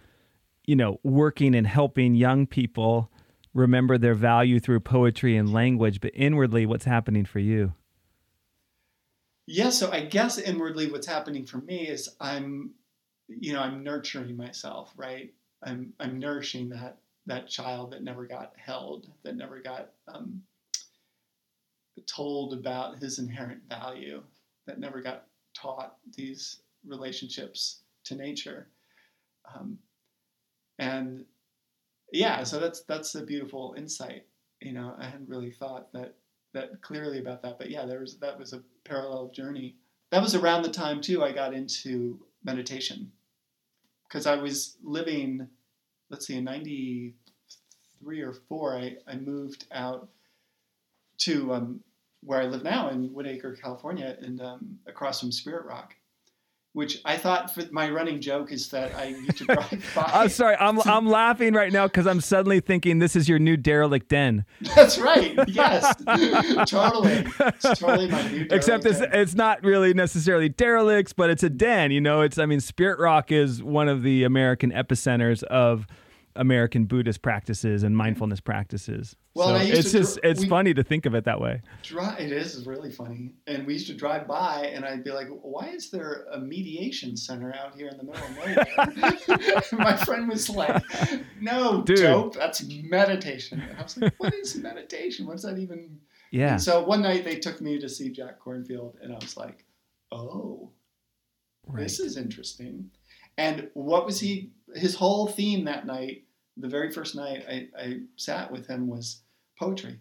[0.65, 3.11] you know, working and helping young people
[3.53, 7.74] remember their value through poetry and language, but inwardly, what's happening for you?
[9.47, 12.72] Yeah, so I guess inwardly what's happening for me is I'm
[13.39, 15.34] you know, I'm nurturing myself, right?
[15.63, 16.97] I'm I'm nourishing that
[17.28, 20.41] that child that never got held, that never got um,
[22.08, 24.24] told about his inherent value,
[24.68, 28.68] that never got taught these relationships to nature,
[29.54, 29.78] um,
[30.80, 31.26] and
[32.12, 34.26] yeah, so that's that's a beautiful insight.
[34.60, 36.16] You know, I hadn't really thought that
[36.54, 39.76] that clearly about that, but yeah, there was that was a parallel journey.
[40.12, 43.12] That was around the time too I got into meditation
[44.08, 45.47] because I was living,
[46.10, 50.10] let's see, in '93 or four, I, I moved out
[51.20, 51.80] to um,
[52.24, 55.95] where I live now in Woodacre, California, and um, across from Spirit Rock.
[56.74, 60.09] Which I thought for my running joke is that I used to drive by.
[60.13, 63.57] I'm sorry, I'm I'm laughing right now because I'm suddenly thinking this is your new
[63.57, 64.45] derelict den.
[64.74, 65.38] That's right.
[65.49, 65.93] Yes,
[66.69, 67.26] totally.
[67.41, 68.47] It's totally my new.
[68.49, 69.09] Except it's den.
[69.11, 71.91] it's not really necessarily derelicts, but it's a den.
[71.91, 75.86] You know, it's I mean, Spirit Rock is one of the American epicenters of
[76.36, 77.97] American Buddhist practices and mm-hmm.
[77.97, 79.15] mindfulness practices.
[79.34, 81.23] Well, so and I used it's just dr- it's we- funny to think of it
[81.25, 81.61] that way.
[81.84, 83.34] Dri- it is really funny.
[83.47, 87.15] And we used to drive by, and I'd be like, "Why is there a mediation
[87.15, 90.84] center out here in the middle of nowhere?" My friend was like,
[91.39, 91.97] "No, Dude.
[91.97, 92.36] dope.
[92.36, 95.25] That's meditation." And I was like, "What is meditation?
[95.27, 95.99] What's that even?"
[96.32, 96.53] Yeah.
[96.53, 99.65] And so one night they took me to see Jack Kornfield, and I was like,
[100.11, 100.71] "Oh,
[101.67, 101.84] Right.
[101.84, 102.91] this is interesting."
[103.38, 104.51] And what was he?
[104.76, 106.24] His whole theme that night,
[106.57, 109.22] the very first night I, I sat with him, was
[109.59, 109.99] poetry.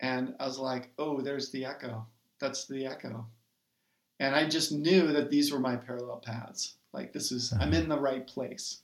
[0.00, 2.06] And I was like, "Oh, there's the echo.
[2.40, 3.26] That's the echo."
[4.20, 6.74] And I just knew that these were my parallel paths.
[6.92, 8.82] Like this is, I'm in the right place.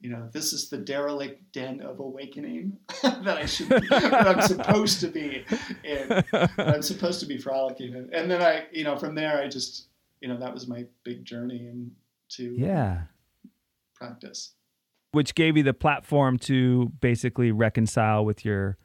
[0.00, 5.00] You know, this is the derelict den of awakening that I should, that I'm supposed
[5.00, 5.44] to be
[5.84, 6.24] in.
[6.58, 8.10] I'm supposed to be frolicking in.
[8.12, 9.86] And then I, you know, from there I just,
[10.20, 13.02] you know, that was my big journey into yeah.
[14.02, 14.54] Practice.
[15.12, 18.78] Which gave you the platform to basically reconcile with your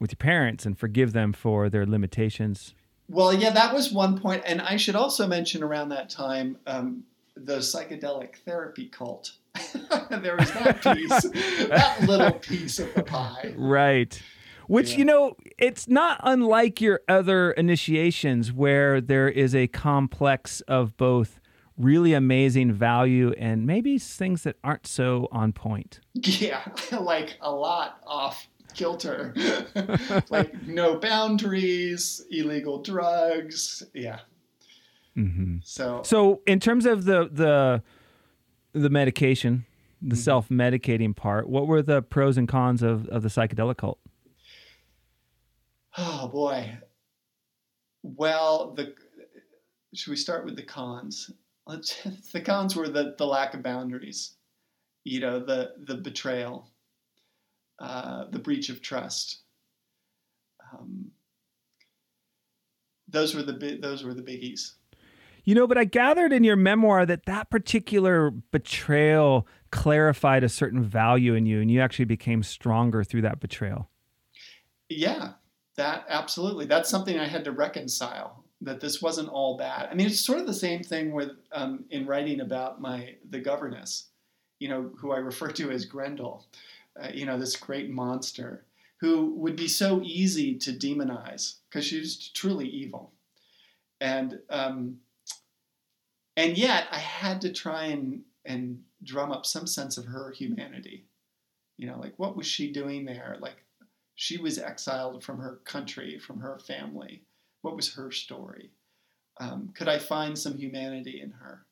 [0.00, 2.74] with your parents and forgive them for their limitations.
[3.08, 7.04] Well, yeah, that was one point, and I should also mention around that time um,
[7.36, 9.32] the psychedelic therapy cult.
[10.10, 11.22] there was that piece,
[11.68, 13.54] that little piece of the pie.
[13.56, 14.20] Right.
[14.68, 14.98] Which, Yeah.
[14.98, 21.40] you know, it's not unlike your other initiations where there is a complex of both
[21.78, 26.00] really amazing value and maybe things that aren't so on point.
[26.14, 26.62] Yeah,
[27.00, 29.34] like a lot off kilter,
[30.30, 33.82] like no boundaries, illegal drugs.
[33.94, 34.20] Yeah,
[35.14, 37.82] hmm so So, in terms of the the
[38.72, 39.64] the medication,
[40.02, 40.18] the Mhm.
[40.18, 43.98] self-medicating part, what were the pros and cons of, of the psychedelic cult?
[45.96, 46.78] Oh boy.
[48.02, 48.94] Well, the
[49.94, 51.30] should we start with the cons?
[52.32, 54.36] The cons were the, the lack of boundaries,
[55.04, 56.70] you know, the the betrayal,
[57.78, 59.42] uh, the breach of trust.
[60.72, 61.10] Um,
[63.08, 64.72] those were the bi- those were the biggies.
[65.44, 70.82] You know, but I gathered in your memoir that that particular betrayal clarified a certain
[70.82, 73.88] value in you, and you actually became stronger through that betrayal.
[74.88, 75.32] Yeah,
[75.76, 76.66] that absolutely.
[76.66, 78.44] That's something I had to reconcile.
[78.60, 79.88] That this wasn't all bad.
[79.90, 83.38] I mean, it's sort of the same thing with um, in writing about my the
[83.38, 84.08] governess,
[84.58, 86.46] you know, who I refer to as Grendel,
[87.00, 88.64] uh, you know, this great monster
[89.00, 93.12] who would be so easy to demonize because she's truly evil,
[94.00, 94.98] and um,
[96.36, 101.06] and yet I had to try and and drum up some sense of her humanity,
[101.76, 103.36] you know, like what was she doing there?
[103.38, 103.62] Like
[104.16, 107.22] she was exiled from her country, from her family
[107.62, 108.70] what was her story?
[109.40, 111.64] Um, could I find some humanity in her?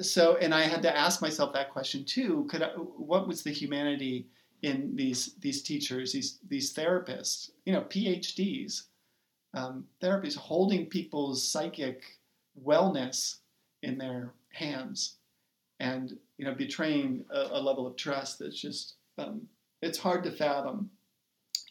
[0.00, 2.46] So, and I had to ask myself that question too.
[2.50, 4.26] Could I, what was the humanity
[4.62, 7.50] in these these teachers, these these therapists?
[7.64, 8.82] You know, PhDs,
[9.54, 12.18] um, therapists holding people's psychic
[12.64, 13.36] wellness
[13.82, 15.16] in their hands,
[15.80, 19.48] and you know, betraying a, a level of trust that's just um,
[19.82, 20.90] it's hard to fathom.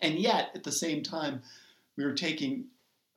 [0.02, 1.42] And yet, at the same time,
[1.96, 2.66] we were taking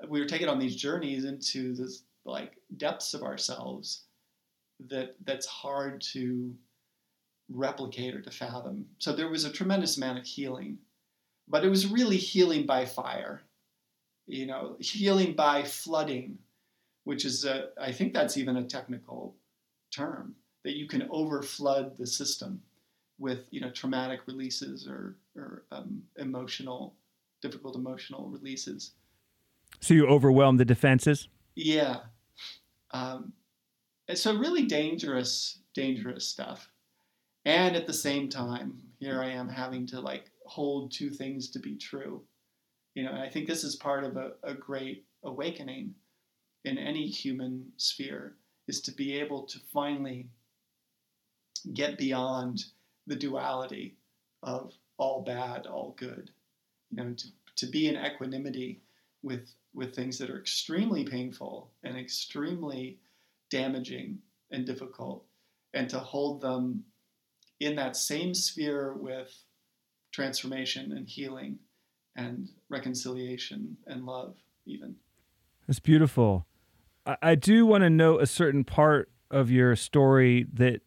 [0.09, 4.03] we were taken on these journeys into this like depths of ourselves
[4.89, 6.55] that that's hard to
[7.49, 8.87] replicate or to fathom.
[8.99, 10.79] So there was a tremendous amount of healing,
[11.49, 13.43] but it was really healing by fire,
[14.27, 16.39] you know, healing by flooding,
[17.05, 19.35] which is a, I think that's even a technical
[19.91, 22.63] term that you can overflood the system
[23.19, 26.95] with you know traumatic releases or or um, emotional
[27.43, 28.93] difficult emotional releases
[29.79, 31.29] so you overwhelm the defenses?
[31.55, 31.99] Yeah.
[32.91, 33.33] Um,
[34.15, 36.71] so really dangerous, dangerous stuff.
[37.45, 41.59] And at the same time, here I am having to like hold two things to
[41.59, 42.23] be true.
[42.95, 45.95] You know, and I think this is part of a, a great awakening
[46.65, 48.35] in any human sphere
[48.69, 50.29] is to be able to finally
[51.73, 52.65] get beyond
[53.07, 53.97] the duality
[54.43, 56.31] of all bad, all good.
[56.91, 58.81] You know, to, to be in equanimity
[59.23, 62.99] with with things that are extremely painful and extremely
[63.51, 64.19] damaging
[64.51, 65.25] and difficult,
[65.75, 66.85] and to hold them
[67.61, 69.33] in that same sphere with
[70.13, 71.59] transformation and healing
[72.17, 74.35] and reconciliation and love,
[74.67, 74.97] even.
[75.67, 76.47] That's beautiful.
[77.23, 80.83] I, do want to note a certain part of your story that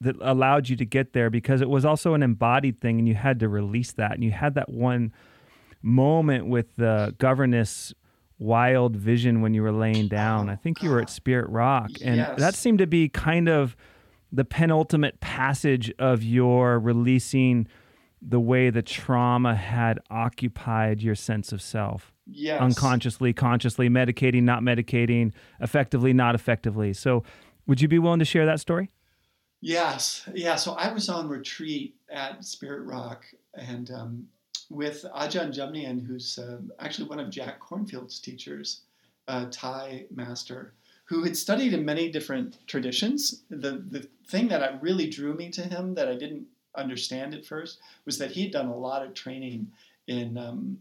[0.00, 3.14] that allowed you to get there because it was also an embodied thing and you
[3.14, 5.12] had to release that and you had that one
[5.80, 7.94] moment with the governess
[8.42, 10.50] wild vision when you were laying down.
[10.50, 12.38] I think you were at Spirit Rock, and yes.
[12.38, 13.76] that seemed to be kind of
[14.30, 17.68] the penultimate passage of your releasing
[18.20, 22.12] the way the trauma had occupied your sense of self.
[22.26, 22.60] Yes.
[22.60, 26.92] Unconsciously, consciously, medicating, not medicating, effectively, not effectively.
[26.92, 27.24] So,
[27.66, 28.90] would you be willing to share that story?
[29.60, 30.28] Yes.
[30.34, 30.56] Yeah.
[30.56, 33.24] So I was on retreat at Spirit Rock,
[33.54, 34.26] and um,
[34.72, 38.80] with Ajahn Jumnien, who's uh, actually one of Jack Kornfield's teachers,
[39.28, 40.72] a Thai master,
[41.04, 43.42] who had studied in many different traditions.
[43.50, 47.78] The, the thing that really drew me to him that I didn't understand at first
[48.06, 49.70] was that he had done a lot of training
[50.06, 50.78] in um,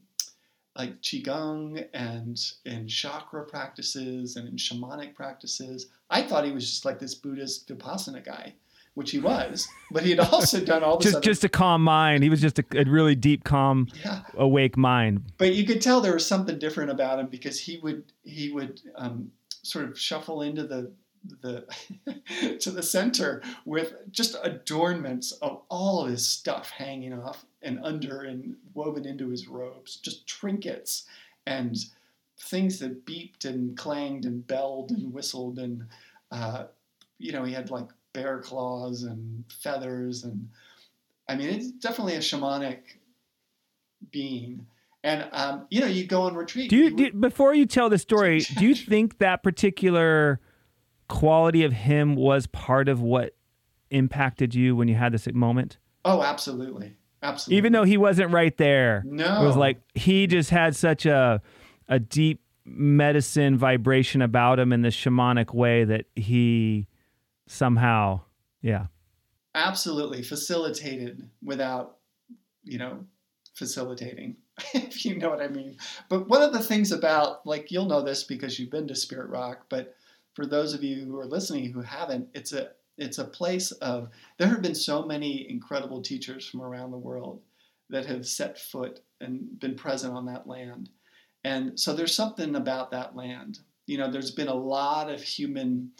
[0.77, 5.87] like qigong and in chakra practices and in shamanic practices.
[6.09, 8.53] I thought he was just like this Buddhist vipassana guy
[8.93, 11.05] which he was, but he had also done all this.
[11.05, 11.23] just other...
[11.23, 12.23] just a calm mind.
[12.23, 14.21] He was just a, a really deep, calm, yeah.
[14.35, 15.31] awake mind.
[15.37, 18.81] But you could tell there was something different about him because he would he would
[18.95, 19.31] um,
[19.63, 20.91] sort of shuffle into the
[21.41, 21.65] the
[22.59, 28.21] to the center with just adornments of all of his stuff hanging off and under
[28.21, 31.05] and woven into his robes, just trinkets
[31.45, 31.77] and
[32.37, 35.85] things that beeped and clanged and belled and whistled and
[36.31, 36.65] uh,
[37.19, 40.49] you know he had like bear claws and feathers and
[41.27, 42.79] I mean it's definitely a shamanic
[44.09, 44.65] being.
[45.03, 46.69] And um, you know, you go on retreat.
[46.69, 48.39] Do you, you do, before you tell the story?
[48.57, 50.39] do you think that particular
[51.07, 53.35] quality of him was part of what
[53.89, 55.77] impacted you when you had this moment?
[56.05, 57.57] Oh, absolutely, absolutely.
[57.57, 61.41] Even though he wasn't right there, no, it was like he just had such a
[61.87, 66.87] a deep medicine vibration about him in this shamanic way that he
[67.51, 68.21] somehow,
[68.61, 68.85] yeah.
[69.53, 71.97] Absolutely facilitated without,
[72.63, 73.05] you know,
[73.55, 74.37] facilitating,
[74.73, 75.77] if you know what I mean.
[76.09, 79.29] But one of the things about, like, you'll know this because you've been to Spirit
[79.29, 79.95] Rock, but
[80.33, 84.09] for those of you who are listening who haven't, it's a it's a place of
[84.37, 87.41] there have been so many incredible teachers from around the world
[87.89, 90.89] that have set foot and been present on that land.
[91.43, 93.59] And so there's something about that land.
[93.87, 95.91] You know, there's been a lot of human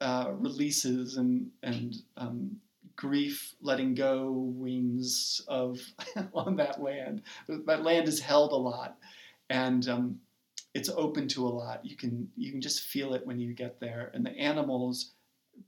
[0.00, 2.56] uh, releases and and um,
[2.96, 5.80] grief letting go wings of
[6.34, 7.22] on that land.
[7.66, 8.96] That land is held a lot,
[9.50, 10.20] and um,
[10.74, 11.84] it's open to a lot.
[11.84, 15.12] You can you can just feel it when you get there, and the animals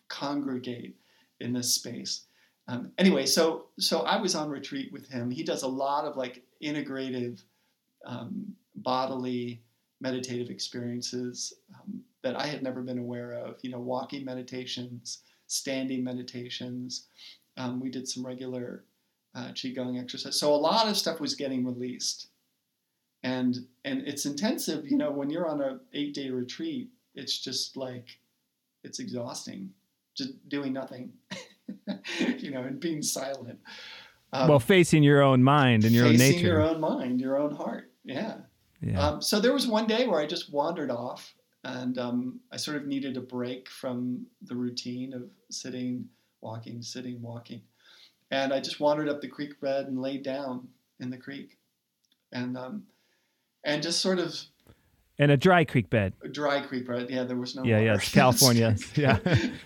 [0.09, 0.97] congregate
[1.41, 2.25] in this space.
[2.69, 5.31] Um, anyway, so so I was on retreat with him.
[5.31, 7.43] He does a lot of like integrative,
[8.05, 9.63] um, bodily,
[10.01, 13.57] meditative experiences um, that I had never been aware of.
[13.63, 17.07] You know, walking meditations, standing meditations.
[17.57, 18.85] Um, we did some regular
[19.35, 20.39] uh, qigong exercise.
[20.39, 22.29] So a lot of stuff was getting released,
[23.23, 24.87] and and it's intensive.
[24.87, 28.07] You know, when you're on a eight day retreat, it's just like
[28.85, 29.71] it's exhausting,
[30.17, 31.13] just doing nothing.
[32.39, 33.59] you know, and being silent.
[34.33, 36.33] Um, well, facing your own mind and your own nature.
[36.33, 37.91] Facing your own mind, your own heart.
[38.05, 38.39] Yeah.
[38.81, 39.01] Yeah.
[39.01, 41.35] Um, so there was one day where I just wandered off,
[41.65, 46.07] and um, I sort of needed a break from the routine of sitting,
[46.41, 47.63] walking, sitting, walking,
[48.31, 50.69] and I just wandered up the creek bed and laid down
[51.01, 51.59] in the creek,
[52.33, 52.85] and um,
[53.65, 54.39] and just sort of.
[55.19, 56.15] In a dry creek bed.
[56.25, 57.09] A dry creek bed.
[57.11, 57.63] Yeah, there was no.
[57.63, 57.85] Yeah, water.
[57.85, 58.77] yeah, it's California.
[58.95, 59.19] yeah,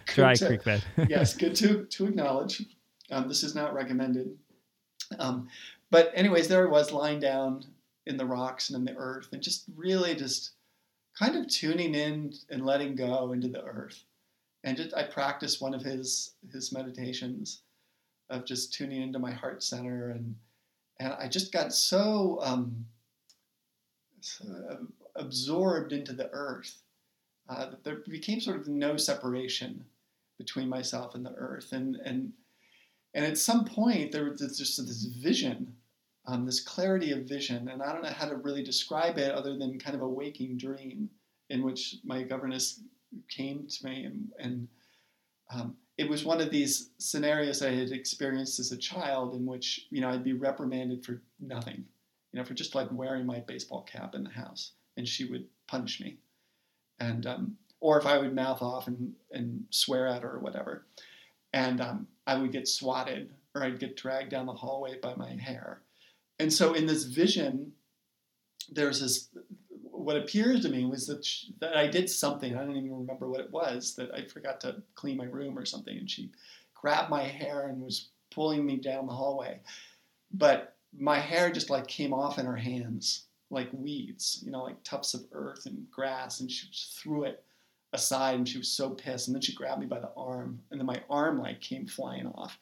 [0.07, 0.85] dry to, creek bed.
[1.09, 2.65] yes, good to to acknowledge.
[3.11, 4.37] Um, this is not recommended.
[5.19, 5.49] Um,
[5.91, 7.65] but anyways, there I was lying down
[8.07, 10.53] in the rocks and in the earth, and just really just
[11.19, 14.05] kind of tuning in and letting go into the earth.
[14.65, 17.61] And just, I practiced one of his his meditations
[18.31, 20.35] of just tuning into my heart center, and
[20.99, 22.87] and I just got so, um,
[24.21, 24.87] so
[25.17, 26.83] absorbed into the earth
[27.49, 29.85] uh, that there became sort of no separation
[30.39, 32.33] between myself and the earth, and and
[33.13, 35.77] and at some point there was just this vision
[36.27, 37.69] um, this clarity of vision.
[37.69, 40.57] And I don't know how to really describe it other than kind of a waking
[40.57, 41.11] dream
[41.51, 42.81] in which my governess
[43.29, 44.05] came to me.
[44.05, 44.69] And, and
[45.53, 49.87] um, it was one of these scenarios I had experienced as a child in which,
[49.91, 51.85] you know, I'd be reprimanded for nothing,
[52.33, 54.73] you know, for just like wearing my baseball cap in the house.
[54.97, 56.17] And she would punch me.
[57.01, 60.87] And, um, or if I would mouth off and, and swear at her or whatever.
[61.53, 65.35] And um, I would get swatted or I'd get dragged down the hallway by my
[65.35, 65.83] hair
[66.39, 67.73] and so in this vision,
[68.71, 69.29] there's this
[70.05, 72.55] what appears to me was that, she, that I did something.
[72.55, 73.95] I don't even remember what it was.
[73.95, 76.31] That I forgot to clean my room or something, and she
[76.75, 79.61] grabbed my hair and was pulling me down the hallway.
[80.33, 84.83] But my hair just like came off in her hands like weeds, you know, like
[84.83, 87.43] tufts of earth and grass, and she just threw it
[87.95, 89.29] aside, and she was so pissed.
[89.29, 92.27] And then she grabbed me by the arm, and then my arm like came flying
[92.27, 92.59] off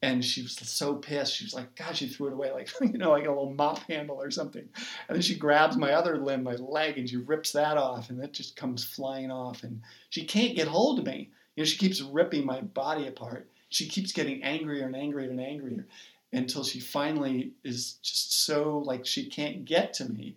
[0.00, 1.34] and she was so pissed.
[1.34, 3.78] She was like, God, she threw it away like, you know, like a little mop
[3.80, 4.68] handle or something.
[5.08, 8.20] And then she grabs my other limb, my leg, and she rips that off, and
[8.20, 9.64] that just comes flying off.
[9.64, 9.80] And
[10.10, 11.30] she can't get hold of me.
[11.56, 13.48] You know, she keeps ripping my body apart.
[13.70, 15.84] She keeps getting angrier and angrier and angrier
[16.32, 20.36] until she finally is just so like she can't get to me.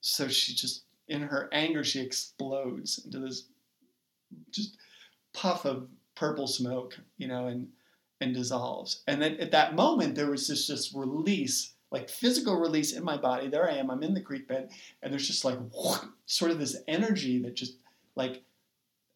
[0.00, 3.44] So she just, in her anger, she explodes into this
[4.50, 4.76] just
[5.32, 7.68] puff of purple smoke, you know, and
[8.20, 9.02] and dissolves.
[9.06, 13.16] And then at that moment, there was this just release, like physical release in my
[13.16, 13.48] body.
[13.48, 14.70] There I am, I'm in the creek bed,
[15.02, 15.58] and there's just like
[16.26, 17.78] sort of this energy that just
[18.14, 18.42] like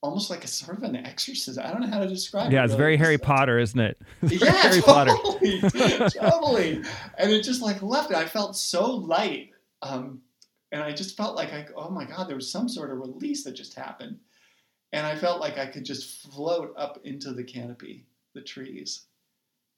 [0.03, 1.65] almost like a sort of an exorcism.
[1.65, 2.61] I don't know how to describe yeah, it.
[2.61, 4.01] Yeah, it's very Harry Potter, isn't it?
[4.23, 6.09] yeah, Harry totally, Potter.
[6.11, 6.83] totally.
[7.19, 8.17] And it just like left it.
[8.17, 9.51] I felt so light.
[9.83, 10.21] Um,
[10.73, 13.45] and I just felt like I, oh my God, there was some sort of release
[13.45, 14.19] that just happened.
[14.93, 18.07] And I felt like I could just float up into the canopy
[18.41, 19.03] the trees.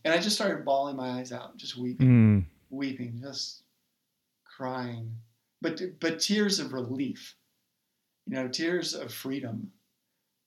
[0.04, 2.44] And I just started bawling my eyes out, just weeping, mm.
[2.70, 3.62] weeping, just
[4.44, 5.16] crying.
[5.60, 7.36] But, but tears of relief,
[8.26, 9.70] you know, tears of freedom,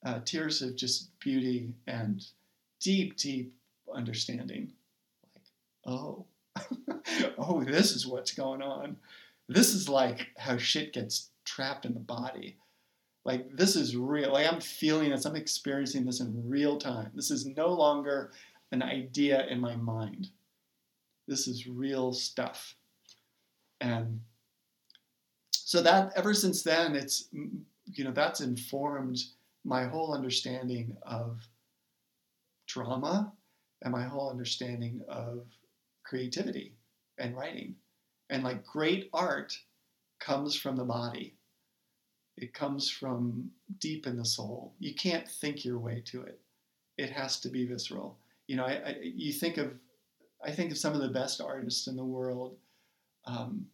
[0.06, 2.26] uh, tears of just beauty and
[2.82, 3.54] deep, deep
[3.94, 4.74] understanding.
[5.36, 6.26] Like, oh,
[7.38, 8.98] oh, this is what's going on.
[9.48, 12.58] This is like how shit gets trapped in the body
[13.26, 17.12] like this is real like i'm feeling this i'm experiencing this in real time.
[17.14, 18.32] This is no longer
[18.72, 20.30] an idea in my mind.
[21.28, 22.76] This is real stuff.
[23.82, 24.22] And
[25.52, 29.18] so that ever since then it's you know that's informed
[29.64, 31.40] my whole understanding of
[32.68, 33.34] drama
[33.82, 35.46] and my whole understanding of
[36.04, 36.74] creativity
[37.18, 37.76] and writing.
[38.30, 39.58] And like great art
[40.20, 41.36] comes from the body
[42.38, 44.74] it comes from deep in the soul.
[44.80, 46.40] You can't think your way to it.
[46.98, 48.18] It has to be visceral.
[48.48, 49.72] You know, I, I you think of,
[50.44, 52.58] I think of some of the best artists in the world.
[53.26, 53.66] Um,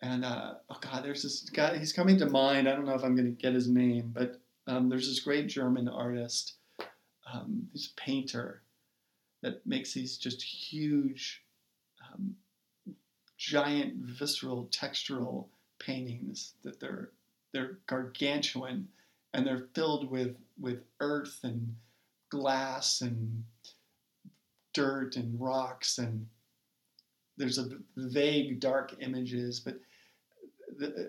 [0.00, 1.78] and uh, oh God, there's this guy.
[1.78, 2.68] He's coming to mind.
[2.68, 5.48] I don't know if I'm going to get his name, but um, there's this great
[5.48, 6.54] German artist,
[7.32, 8.62] um, this painter,
[9.42, 11.42] that makes these just huge,
[12.12, 12.34] um,
[13.36, 15.46] giant, visceral, textural
[15.78, 17.10] paintings that they're
[17.52, 18.88] they're gargantuan,
[19.34, 21.74] and they're filled with with earth and
[22.30, 23.44] glass and
[24.72, 26.26] dirt and rocks and
[27.36, 29.78] there's a vague dark images, but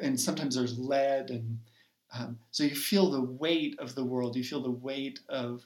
[0.01, 1.59] and sometimes there's lead and
[2.15, 4.35] um, so you feel the weight of the world.
[4.35, 5.65] You feel the weight of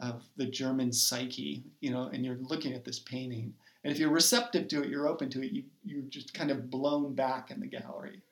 [0.00, 3.52] of the German psyche, you know, and you're looking at this painting.
[3.82, 5.52] And if you're receptive to it, you're open to it.
[5.52, 8.22] You you're just kind of blown back in the gallery.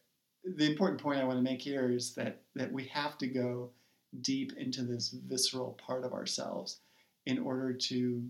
[0.54, 3.70] The important point I want to make here is that that we have to go
[4.20, 6.80] deep into this visceral part of ourselves
[7.26, 8.22] in order to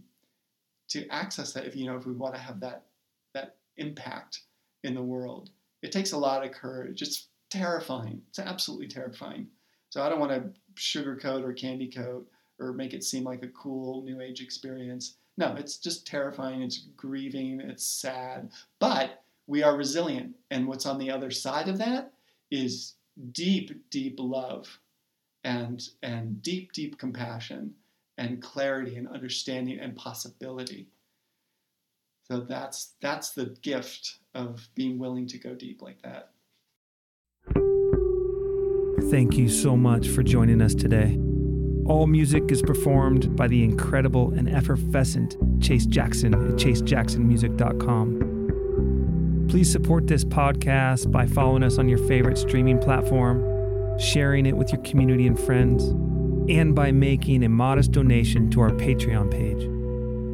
[0.89, 1.67] to access that.
[1.67, 2.87] If you know, if we want to have that
[3.35, 4.41] that impact
[4.83, 5.51] in the world,
[5.83, 7.03] it takes a lot of courage.
[7.03, 8.23] It's terrifying.
[8.29, 9.49] It's absolutely terrifying.
[9.91, 12.27] So I don't want to sugarcoat or candy coat
[12.59, 15.17] or make it seem like a cool new age experience.
[15.37, 16.63] No, it's just terrifying.
[16.63, 17.61] It's grieving.
[17.61, 18.51] It's sad.
[18.79, 20.35] But we are resilient.
[20.51, 22.13] And what's on the other side of that
[22.51, 22.95] is
[23.33, 24.79] deep, deep love
[25.45, 27.75] and, and deep, deep compassion
[28.19, 30.89] and clarity and understanding and possibility.
[32.29, 36.31] So that's that's the gift of being willing to go deep like that.
[39.11, 41.21] Thank you so much for joining us today.
[41.87, 48.36] All music is performed by the incredible and effervescent Chase Jackson at chasejacksonmusic.com.
[49.49, 54.73] Please support this podcast by following us on your favorite streaming platform, sharing it with
[54.73, 55.85] your community and friends,
[56.51, 59.61] and by making a modest donation to our Patreon page.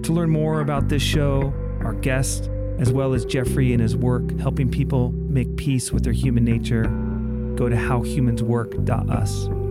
[0.06, 2.48] To learn more about this show, our guest,
[2.78, 6.84] as well as Jeffrey and his work helping people make peace with their human nature,
[7.54, 9.61] go to howhumanswork.us.